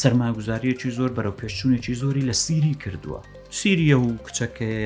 سەرماگوزاریەکی 0.00 0.90
زۆر 0.98 1.10
بەرەو 1.16 1.34
پێشچوونێکی 1.40 1.94
زۆری 2.02 2.26
لە 2.28 2.34
سیری 2.44 2.74
کردووە 2.82 3.20
سیریە 3.58 3.96
و 4.02 4.06
کچەکەی 4.26 4.78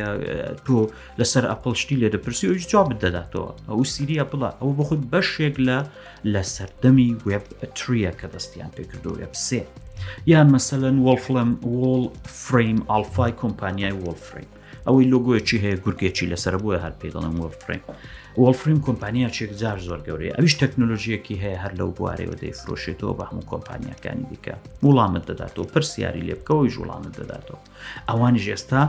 تۆ 0.66 0.76
لەسەر 1.20 1.44
ئەپل 1.52 1.74
شتی 1.82 1.96
لێ 2.02 2.08
دەپرسی 2.14 2.44
و 2.50 2.54
جواب 2.72 2.90
دەداتەوە 3.02 3.50
ئەو 3.68 3.78
سیری 3.94 4.20
ئەپڵە 4.20 4.50
ئەو 4.60 4.70
بە 4.78 4.82
خودت 4.88 5.04
بەشێک 5.12 5.54
لە 5.68 5.78
لە 6.32 6.42
سەردەمی 6.54 7.10
وب 7.26 7.44
تریە 7.78 8.12
کە 8.20 8.26
دەستیان 8.34 8.70
پێ 8.76 8.84
کردو 8.90 9.10
وب 9.22 9.32
سێ 9.46 9.60
یان 10.32 10.46
مەسەلەن 10.56 10.96
وەڵفلم 11.08 11.50
وڵ 11.82 12.02
فریم 12.46 12.78
ئالفای 12.90 13.32
کۆمپانیای 13.42 13.96
وەڵفرین 14.04 14.48
ئەوەی 14.86 15.06
لۆگوۆیەکی 15.12 15.58
هەیە 15.64 15.76
گورگێکی 15.84 16.26
لەسەر 16.32 16.54
بووە 16.62 16.76
هەر 16.84 16.94
پێ 17.00 17.08
دەڵم 17.14 17.34
وەڵفرین 17.42 17.82
وەڵفرین 18.42 18.80
کۆمپانیا 18.86 19.28
چێک 19.36 19.50
جار 19.60 19.78
زۆر 19.88 20.00
گەورەیە 20.06 20.36
ئەویش 20.36 20.54
تەکنۆلۆژیەکی 20.60 21.36
هەیە 21.44 21.58
هەر 21.64 21.72
لەو 21.80 21.90
بوارەوە 21.98 22.34
دەیفرۆشێتەوە 22.42 23.12
بە 23.18 23.24
هەموو 23.28 23.48
کۆمپانیەکانی 23.52 24.26
دیکە 24.30 24.54
وڵامت 24.86 25.24
دەداتەوە 25.30 25.66
پرسیاری 25.72 26.26
لێبکەوەی 26.28 26.72
ژوڵامت 26.74 27.14
دەداتەوە 27.20 27.60
ئەوانی 28.08 28.42
ژێستا 28.46 28.82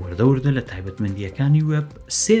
وردە 0.00 0.24
وردە 0.30 0.50
لە 0.58 0.62
تایبەتمەندیەکانی 0.70 1.62
وب 1.68 1.88
سێ 2.22 2.36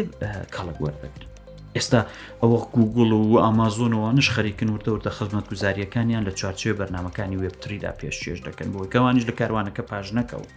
کاڵک 0.54 0.78
وەردەگرن 0.84 1.32
ئێستا 1.76 2.00
ئەوە 2.40 2.60
گوگل 2.80 3.10
و 3.14 3.22
ئامازۆنەوەش 3.44 4.28
خەریکن 4.34 4.68
وردەوردە 4.70 5.10
خزمەت 5.18 5.46
گوزاریەکانیان 5.52 6.26
لە 6.28 6.32
چارچێ 6.40 6.70
بەرنمەکانی 6.78 7.40
وبتریدا 7.42 7.92
پێشێش 8.00 8.38
دەکەن 8.46 8.68
بۆی 8.74 8.90
کەوانش 8.92 9.22
لە 9.28 9.34
کاروانەکە 9.40 9.82
پاش 9.90 10.06
نەکەوت 10.18 10.50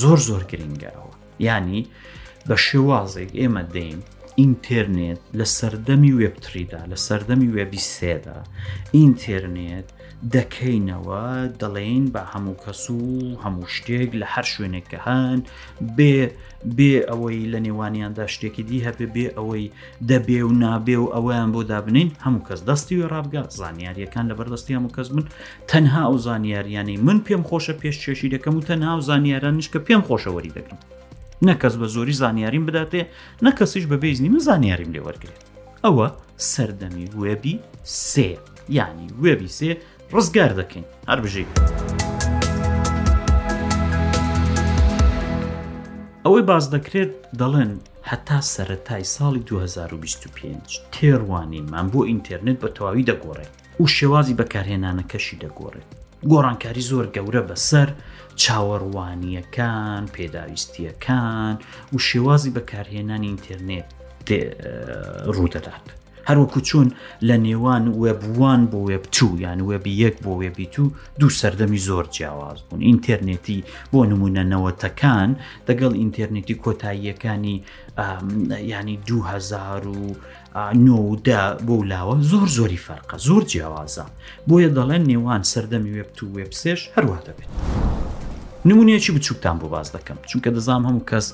زۆر 0.00 0.18
زۆر 0.28 0.42
گرنگەوە 0.50 1.12
ینی 1.48 1.82
بە 2.48 2.56
شێوازێک 2.66 3.30
ئێمە 3.40 3.62
دەین 3.74 4.00
ئینتررنێت 4.40 5.22
لە 5.38 5.46
سەردەمی 5.58 6.12
وێبتریدا 6.18 6.82
لە 6.92 6.96
سەردەمی 7.06 7.52
وێبی 7.54 7.82
سێدا 7.94 8.38
ئینتررنێت 8.98 9.88
دەکەینەوە 10.34 11.22
دەڵێن 11.60 12.04
بە 12.14 12.22
هەموو 12.32 12.54
کەس 12.64 12.82
و 12.90 13.00
هەموو 13.44 13.66
شتێک 13.74 14.10
لە 14.20 14.26
هەر 14.34 14.44
شوێنێک 14.52 14.84
کە 14.92 14.98
هەن 15.06 15.38
بێ 15.96 16.24
بێ 16.76 16.98
ئەوەی 17.10 17.50
لە 17.52 17.60
نێوانیاندا 17.66 18.26
شتێکی 18.34 18.62
دی 18.68 18.84
هەبێ 18.86 19.06
بێ 19.14 19.26
ئەوەی 19.36 19.66
دەبێ 20.10 20.40
و 20.48 20.52
نابێ 20.62 20.96
و 21.02 21.06
ئەوەیان 21.14 21.50
بۆ 21.54 21.62
دابنین 21.70 22.08
هەموو 22.24 22.42
کەس 22.48 22.60
دەستی 22.68 22.96
و 23.02 23.08
ڕابگە 23.12 23.42
زانیاریەکان 23.60 24.26
لە 24.30 24.34
بەردەستی 24.38 24.72
هەموو 24.78 24.94
کەس 24.96 25.08
من 25.16 25.24
تەنها 25.70 26.02
ئەو 26.10 26.16
زانیاریانی 26.26 26.96
من 27.06 27.18
پێم 27.26 27.42
خۆشە 27.48 27.74
پێش 27.82 27.96
چێشی 28.04 28.30
دەکەم 28.34 28.54
و 28.56 28.60
تەنها 28.68 28.92
و 28.96 29.00
زانیارانش 29.08 29.68
کە 29.72 29.78
پێم 29.86 30.02
خۆشەوەری 30.08 30.52
دەکەم 30.58 30.78
نەکەس 31.48 31.74
بە 31.80 31.86
زۆری 31.94 32.12
زانیاریم 32.22 32.66
بداتێ 32.66 33.02
نەکەسیش 33.44 33.84
بە 33.90 33.96
بێزنی 34.02 34.28
من 34.34 34.38
زانیاریم 34.48 34.90
لێوەرگێت 34.94 35.38
ئەوە 35.84 36.06
سەردەمی 36.52 37.06
وێبی 37.20 37.54
سێ 38.14 38.30
یانی 38.78 39.08
وێبی 39.22 39.50
سێ 39.58 39.70
ڕزگار 40.16 40.52
دەکەین 40.60 40.84
هەربژی. 41.08 41.46
ئەوەی 46.24 46.42
باز 46.50 46.64
دەکرێت 46.74 47.12
دەڵێن 47.40 47.70
هەتا 48.10 48.38
سەتای 48.54 49.04
ساڵی 49.14 49.42
2025 49.46 50.80
تێڕوانینمان 50.92 51.86
بۆ 51.92 52.00
ئینتەرنێت 52.10 52.58
بە 52.62 52.68
تەواوی 52.76 53.04
دەگۆڕێت 53.10 53.52
و 53.80 53.86
شێوازی 53.86 54.34
بەکارهێنانەکەشی 54.40 55.36
دەگۆڕێت 55.44 55.88
گۆڕانکاری 56.30 56.84
زۆر 56.90 57.06
گەورە 57.16 57.42
بەسەر 57.50 57.88
چاوەڕوانیەکان 58.42 60.02
پێداویستیەکان 60.16 61.54
و 61.94 61.98
شێوازی 62.08 62.50
بەکارهێنانی 62.56 63.26
ئینتەرنێت 63.32 63.86
ڕوودەدات. 65.36 65.86
هەروەکو 66.30 66.60
چوون 66.70 66.88
لە 67.28 67.36
نێوان 67.46 67.84
وێبوان 68.00 68.62
بۆ 68.70 68.78
وێبچوو 68.86 69.30
یان 69.44 69.60
وێبی 69.68 69.92
یەک 70.04 70.16
بۆ 70.24 70.32
وێبی 70.40 70.66
تو 70.74 70.84
دوو 71.20 71.30
سەردەمی 71.40 71.80
زۆر 71.88 72.06
جیاواز 72.16 72.58
بوون 72.66 72.80
ئینتەرنێتی 72.88 73.58
بۆ 73.92 73.98
نمونەنەوەتەکان 74.12 75.30
دەگەڵ 75.68 75.92
ئینتەرنێتی 76.00 76.54
کۆتاییەکانی 76.64 77.56
ینی 78.74 78.96
2000 79.06 79.84
و 79.86 80.12
نۆدا 80.86 81.42
بۆ 81.66 81.76
لاوە 81.92 82.16
زۆر 82.32 82.48
زۆری 82.58 82.80
فەرقە 82.86 83.16
زۆر 83.28 83.42
جیاوازە 83.52 84.06
بۆیە 84.48 84.70
دەڵێن 84.76 85.02
نێوان 85.10 85.42
سەردەمی 85.52 85.90
وێب 85.94 86.10
تو 86.16 86.24
وێبسێش 86.34 86.80
هەروە 86.94 87.18
دەبێت. 87.26 87.50
نمونەیەکی 88.68 89.10
بچووکتان 89.16 89.56
بۆ 89.60 89.66
باز 89.74 89.88
دەکەم 89.96 90.18
چونکە 90.30 90.50
دەزام 90.56 90.82
هەموو 90.88 91.04
کەس 91.10 91.26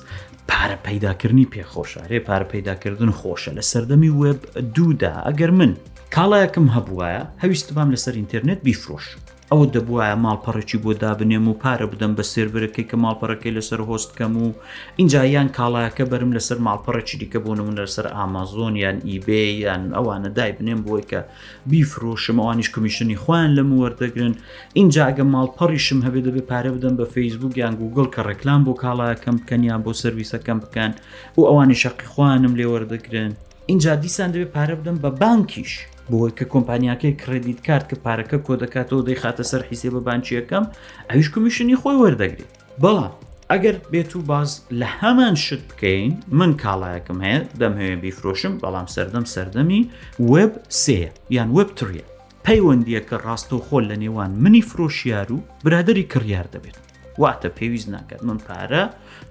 پارە 0.51 0.77
پەیداکردنی 0.87 1.47
پێخۆشارێ 1.53 2.19
پارە 2.27 2.45
پەیداکردن 2.53 3.11
خۆشە 3.19 3.51
لە 3.57 3.63
سەردەمی 3.71 4.13
وێب 4.19 4.39
دوودا 4.75 5.13
ئەگەر 5.27 5.51
من 5.59 5.71
کاڵایەکەم 6.15 6.67
هەبووایە 6.75 7.23
هەویستبام 7.43 7.87
لەسەر 7.93 8.13
ئینتەرنێت 8.17 8.59
بیفرۆشم 8.65 9.17
ئەو 9.53 9.63
دەبواە 9.75 10.09
ماڵپەڕێکی 10.25 10.77
بۆ 10.83 10.91
دابنێم 11.03 11.45
و 11.47 11.59
پارە 11.63 11.85
بدەم 11.93 12.11
بە 12.17 12.23
سێربەرەکەی 12.33 12.87
کە 12.89 12.95
ماڵپەڕەکەی 13.03 13.55
لەسەر 13.57 13.81
هۆستکەم 13.89 14.33
و 14.43 14.47
اینجاییان 14.99 15.47
کاڵایەکە 15.57 16.03
بەرم 16.11 16.31
لەسەر 16.37 16.57
ماڵپەڕێکی 16.67 17.15
دیکە 17.21 17.39
بۆ 17.45 17.51
نمون 17.59 17.75
لەسەر 17.81 18.05
ئامازۆن 18.15 18.73
یان 18.83 18.97
ئیبێ 19.11 19.43
یان 19.65 19.81
ئەوانە 19.95 20.29
دای 20.37 20.51
بنێم 20.57 20.81
بۆی 20.87 21.03
کە 21.09 21.19
بیفرۆشم 21.69 22.37
ئەوانیش 22.41 22.69
کمیشنی 22.75 23.17
خوان 23.23 23.49
لەم 23.57 23.69
وەردەگرن 23.81 24.33
اینجا 24.79 25.01
ئەگە 25.09 25.23
ماڵپەڕیشم 25.33 25.99
هەبێ 26.05 26.19
دەبێ 26.27 26.41
پارە 26.51 26.69
بدەم 26.75 26.93
بە 26.99 27.05
فەیسبوک 27.13 27.53
یان 27.63 27.73
گوگل 27.81 28.07
کە 28.13 28.21
ڕێکلام 28.27 28.61
بۆ 28.65 28.73
کاڵایەکەم 28.81 29.35
بکەنیان 29.39 29.81
بۆ 29.85 29.91
سرویسەکەم 30.03 30.57
بکەن 30.63 30.91
و 31.37 31.41
ئەوانی 31.47 31.79
شەقی 31.83 32.07
خوانم 32.13 32.53
لێ 32.59 32.65
وەردەگرن 32.73 33.31
اینجا 33.71 33.91
دیسان 34.03 34.29
دەبێ 34.33 34.47
پارە 34.55 34.75
بدەم 34.79 34.97
بە 35.03 35.09
بانکیش. 35.21 35.73
بۆ 36.11 36.27
کە 36.37 36.45
کۆمپانیاکەی 36.53 37.13
کردیت 37.21 37.59
کارت 37.67 37.85
کە 37.91 37.95
پارەکە 38.05 38.37
کۆ 38.47 38.53
دەکاتەوە 38.63 39.01
دەی 39.07 39.17
خاتە 39.21 39.43
سەر 39.51 39.61
حیسێ 39.69 39.89
بە 39.95 40.01
بانچیەکەم 40.07 40.63
ئەویش 41.09 41.27
کمیشنی 41.33 41.77
خۆی 41.81 41.97
وەردەگرێت 42.01 42.51
بەڵام 42.83 43.13
ئەگەر 43.51 43.75
بێت 43.91 44.11
و 44.15 44.19
باز 44.29 44.49
لە 44.79 44.87
هەمان 45.01 45.35
شت 45.45 45.61
بکەین 45.69 46.11
من 46.39 46.51
کاڵایەکەم 46.63 47.19
هەیە 47.25 47.39
دەمهەیە 47.61 47.97
بیفرۆشم 48.03 48.53
بەڵام 48.63 48.87
سەردەم 48.95 49.25
سەردەمی 49.33 49.81
وب 50.33 50.51
سێ 50.83 50.99
یان 51.35 51.49
وب 51.57 51.69
تریە 51.79 52.05
پەیوەندیە 52.45 53.01
کە 53.09 53.15
ڕاستەوخۆل 53.25 53.83
لە 53.91 53.95
نێوان 54.03 54.31
منی 54.43 54.63
فرۆشیار 54.69 55.27
و 55.35 55.37
برادری 55.63 56.03
کڕیار 56.13 56.47
دەبێت 56.53 56.77
واتە 57.21 57.49
پێویست 57.59 57.89
ناکات 57.89 58.21
من 58.23 58.37
پارە 58.47 58.83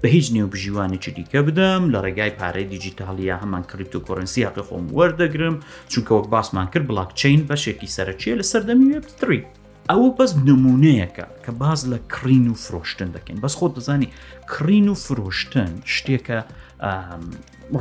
بە 0.02 0.06
هیچ 0.14 0.26
نێوبژیوانێکی 0.36 1.10
دیکە 1.16 1.40
بدەم 1.46 1.82
لە 1.94 1.98
ڕێگای 2.04 2.36
پارەی 2.40 2.66
دیجیتالیا 2.74 3.36
هەمان 3.42 3.64
کریپت 3.70 3.94
و 3.96 4.00
کۆرنسی 4.06 4.40
یاقی 4.46 4.64
خۆم 4.68 4.84
وەردەگرم 4.96 5.56
چونکەوەک 5.90 6.26
باسمان 6.34 6.66
کرد 6.72 6.86
بڵاکچین 6.88 7.40
بەشێکی 7.48 7.88
سەرچیە 7.96 8.34
لە 8.40 8.44
سەردەمی 8.52 8.86
وبتری 8.96 9.42
ئەوە 9.90 10.08
بەس 10.18 10.30
نمونونەیەەکە 10.46 11.26
کە 11.44 11.52
باز 11.62 11.80
لە 11.92 11.98
کرین 12.14 12.46
و 12.52 12.56
فرۆشتن 12.64 13.10
دەکەین 13.16 13.38
بەس 13.44 13.54
خۆت 13.58 13.72
دەزانی 13.78 14.08
کرین 14.52 14.86
و 14.92 14.94
فرۆشتن 15.04 15.72
شتێکە 15.96 16.38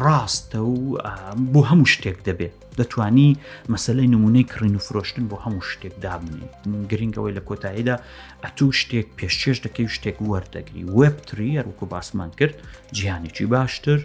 ڕاستە 0.05 0.59
و 0.63 0.97
بۆ 1.53 1.61
هەموو 1.69 1.85
شتێک 1.93 2.17
دەبێت 2.27 2.55
دەتانی 2.79 3.31
مەسلەی 3.73 4.07
نمونەی 4.13 4.45
کڕین 4.51 4.75
و 4.79 4.81
فرۆشتن 4.87 5.25
بۆ 5.31 5.37
هەموو 5.45 5.63
شتێک 5.71 5.93
دابنی 6.05 6.47
گرنگەوەی 6.89 7.33
لە 7.37 7.41
کۆتاییدا 7.49 7.95
ئەتوو 8.43 8.71
شتێک 8.79 9.07
پێشێش 9.19 9.57
دەکەی 9.65 9.87
شتێک 9.95 10.15
وەردەگری 10.29 10.83
وبتری 10.97 11.49
هەروکو 11.59 11.85
باسمان 11.91 12.31
کرد 12.39 12.55
جیهانێکی 12.95 13.45
باشتر 13.55 13.99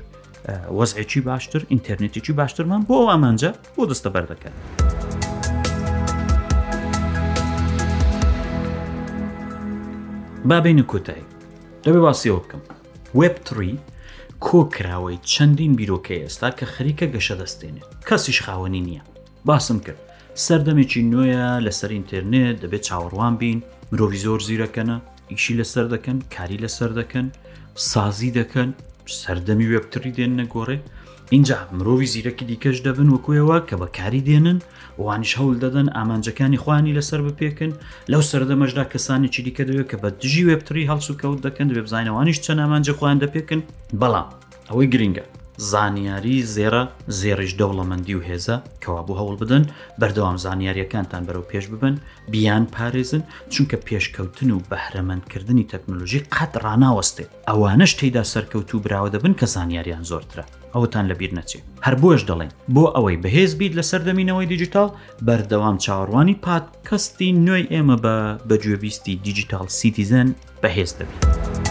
وەزعێکی 0.79 1.21
باشتر 1.31 1.61
ئینتەرنێتێکی 1.73 2.33
باشترمان 2.41 2.83
بۆ 2.89 2.97
ئامانجە 3.13 3.51
بۆ 3.77 3.83
دەستە 3.91 4.09
بەردەکەن. 4.15 4.55
بابینە 10.51 10.85
کۆتایی 10.93 11.27
دەبێ 11.85 12.01
باسیەوە 12.07 12.41
بکەم 12.45 12.63
وبتری 13.21 13.75
کۆکراوەی 14.49 15.19
چەندین 15.33 15.73
بیرۆکەی 15.79 16.23
ئێستا 16.25 16.49
کە 16.59 16.65
خەریکە 16.75 17.07
گەشە 17.15 17.35
دەستێنێت 17.43 17.89
کەسیش 18.09 18.39
خاوەنی 18.45 18.83
نییە 18.89 19.03
باسم 19.49 19.79
کرد 19.87 20.01
سەردەمێکی 20.45 21.01
نوێیە 21.13 21.47
لەسەر 21.67 21.91
ئینتەرنێت 21.97 22.57
دەبێت 22.63 22.83
چاوەڕوان 22.89 23.35
بین 23.41 23.59
مرۆڤ 23.93 24.13
زۆر 24.25 24.41
زیرەکەنە 24.49 24.97
ئیشی 25.33 25.55
لەسەر 25.61 25.87
دەکەن 25.95 26.19
کاری 26.35 26.59
لەسەر 26.65 26.91
دەکەن 27.01 27.27
سازی 27.91 28.31
دەکەن 28.39 28.71
سەردەمی 29.21 29.69
وێبتری 29.71 30.13
دێن 30.17 30.33
نەگۆڕێ 30.41 30.79
اینجا 31.33 31.57
مرۆوی 31.79 32.07
زیرەکی 32.15 32.45
دیکەش 32.51 32.77
دەبن 32.87 33.09
وەکویەوە 33.15 33.59
کە 33.69 33.75
بەکاری 33.83 34.23
دێنن 34.29 34.59
وانش 35.05 35.31
هەول 35.39 35.57
دەدەن 35.65 35.89
ئامانجەکانی 35.97 36.59
خوانی 36.63 36.95
لەسەر 36.99 37.21
بپێکن 37.29 37.73
لەو 38.13 38.23
سەردەمەشدا 38.31 38.85
کەسانێکی 38.93 39.43
دیکە 39.47 39.63
دەوێت 39.69 39.87
کە 39.91 39.97
بە 40.03 40.09
دژی 40.23 40.45
وێبتری 40.49 40.89
هەڵسو 40.91 41.13
کەوت 41.21 41.39
دەکەن 41.47 41.67
دەبێ 41.71 41.83
بزانینەوانیش 41.87 42.39
چەند 42.45 42.61
ئامانجە 42.63 42.93
خوان 42.99 43.17
دەپێکن 43.23 43.61
بەڵام 44.01 44.29
ئەوەی 44.71 44.89
گرینگە 44.95 45.25
زانیاری 45.73 46.37
زێرە 46.55 46.83
زێرش 47.21 47.53
دەوڵەمەندی 47.61 48.15
و 48.19 48.23
هێزە 48.29 48.57
کەوا 48.83 49.01
بوو 49.07 49.19
هەوڵ 49.21 49.35
بدەن 49.43 49.65
بەردەوام 50.01 50.37
زانیاریەکانتان 50.45 51.23
بەرەو 51.29 51.45
پێش 51.53 51.65
ببن 51.73 51.95
بیان 52.33 52.65
پارێزن 52.75 53.23
چونکە 53.53 53.77
پێشکەوتن 53.87 54.51
و 54.55 54.59
بەهرەمەندکردنی 54.71 55.69
تەکنۆلژی 55.73 56.21
قەت 56.35 56.53
ڕناوەستێت 56.65 57.31
ئەوانش 57.49 57.93
تێدا 58.01 58.23
سەرکەوت 58.35 58.71
و 58.75 58.81
براوە 58.85 59.11
دەبن 59.15 59.33
کە 59.41 59.47
زانیاریان 59.55 60.05
زۆرترە 60.13 60.45
ئەوتان 60.75 61.05
لەبییر 61.11 61.33
نەچێت 61.39 61.65
هەر 61.87 61.95
بۆش 62.03 62.21
دەڵێن 62.31 62.51
بۆ 62.75 62.85
ئەوەی 62.95 63.17
بەهێز 63.23 63.53
بیت 63.61 63.73
لە 63.79 63.85
سەردەمینەوەی 63.91 64.51
دیجیتال 64.53 64.89
بەردەوام 65.27 65.77
چاڕوانی 65.85 66.37
پاد 66.45 66.65
کەستی 66.89 67.31
نوێی 67.47 67.71
ئێمە 67.73 67.97
بە 68.05 68.17
بەگوێبیستی 68.49 69.15
دیجیتال 69.27 69.67
سیتیزن 69.79 70.29
بەهێز 70.63 70.91
دەبیت. 70.99 71.69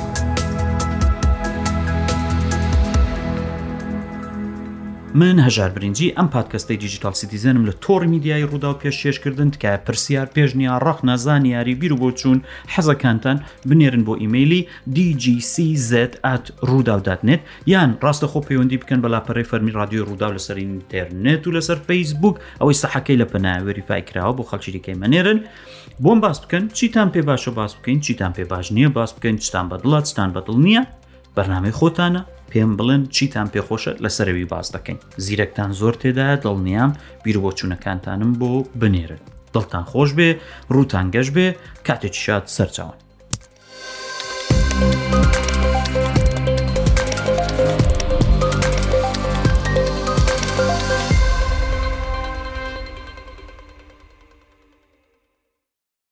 من 5.13 5.39
هەژار 5.39 5.69
برنجی 5.69 6.13
ئەم 6.17 6.27
پادکەستەی 6.35 6.77
دیجیتال 6.79 7.13
سیتیزنم 7.13 7.65
لە 7.71 7.73
تۆڕ 7.73 8.01
میدیای 8.07 8.43
ڕوودا 8.47 8.63
و 8.73 8.77
پێشێشکردن 8.83 9.49
تکایە 9.51 9.77
پرسیار 9.89 10.27
پێشنیا 10.35 10.83
ڕق 10.83 11.03
نازان 11.03 11.45
یاری 11.45 11.75
بیر 11.75 11.93
و 11.93 12.11
بۆ 12.11 12.13
چوون 12.15 12.41
حەزەکانتان 12.75 13.39
بنێرن 13.67 14.03
بۆ 14.05 14.15
ئیممەلی 14.21 14.67
دیجیCZ 14.93 15.91
ئات 16.25 16.51
ڕووداوداتنێت 16.63 17.39
یان 17.67 17.97
ڕاستەخۆ 18.03 18.41
پەیوەندی 18.41 18.77
بکەن 18.81 19.01
بەلاپەڕی 19.01 19.47
فەرمی 19.49 19.71
رادیۆ 19.71 20.05
ڕوودا 20.05 20.29
لەسەر 20.37 20.57
ئینتەرنێت 20.57 21.43
و 21.47 21.51
لەسەر 21.59 21.77
فەیسبوک 21.87 22.37
ئەوەی 22.61 22.75
سەحەکەی 22.81 23.19
لە 23.21 23.25
پەناوەریفای 23.33 24.01
کراوە 24.07 24.35
بۆ 24.37 24.43
خەڵکی 24.51 24.71
دیکەی 24.71 24.93
منێرن 25.01 25.39
بۆم 26.03 26.19
باس 26.21 26.39
بکەن 26.43 26.65
چیتان 26.73 27.09
پێ 27.13 27.21
باشە 27.29 27.49
باس 27.49 27.73
بکەین 27.75 27.99
چیتان 27.99 28.33
پێ 28.33 28.45
باش 28.45 28.69
نییە 28.71 28.89
باس 28.89 29.13
بکەین 29.13 29.37
چتان 29.37 29.69
بەدڵات 29.69 30.03
چتان 30.09 30.33
بەدڵ 30.33 30.57
نییە 30.65 30.81
بەرنامی 31.39 31.73
خۆتانە 31.79 32.21
پێم 32.51 32.71
بڵێن 32.77 33.03
چیتان 33.15 33.47
پێخۆشە 33.53 33.91
لەسەروی 34.03 34.49
باز 34.51 34.67
دەکەین 34.75 34.99
زیرەکتان 35.25 35.71
زۆر 35.79 35.93
تێدا 36.01 36.27
دڵنیام 36.43 36.91
بیربۆچوونەکانتانم 37.23 38.31
بۆ 38.39 38.51
بنێرن 38.81 39.21
دڵتان 39.53 39.85
خۆش 39.91 40.09
بێ 40.17 40.29
ڕووتان 40.73 41.05
گەشت 41.15 41.31
بێ 41.35 41.47
کاتێک 41.87 42.13
شاد 42.23 42.45
سەرچوان 42.55 42.99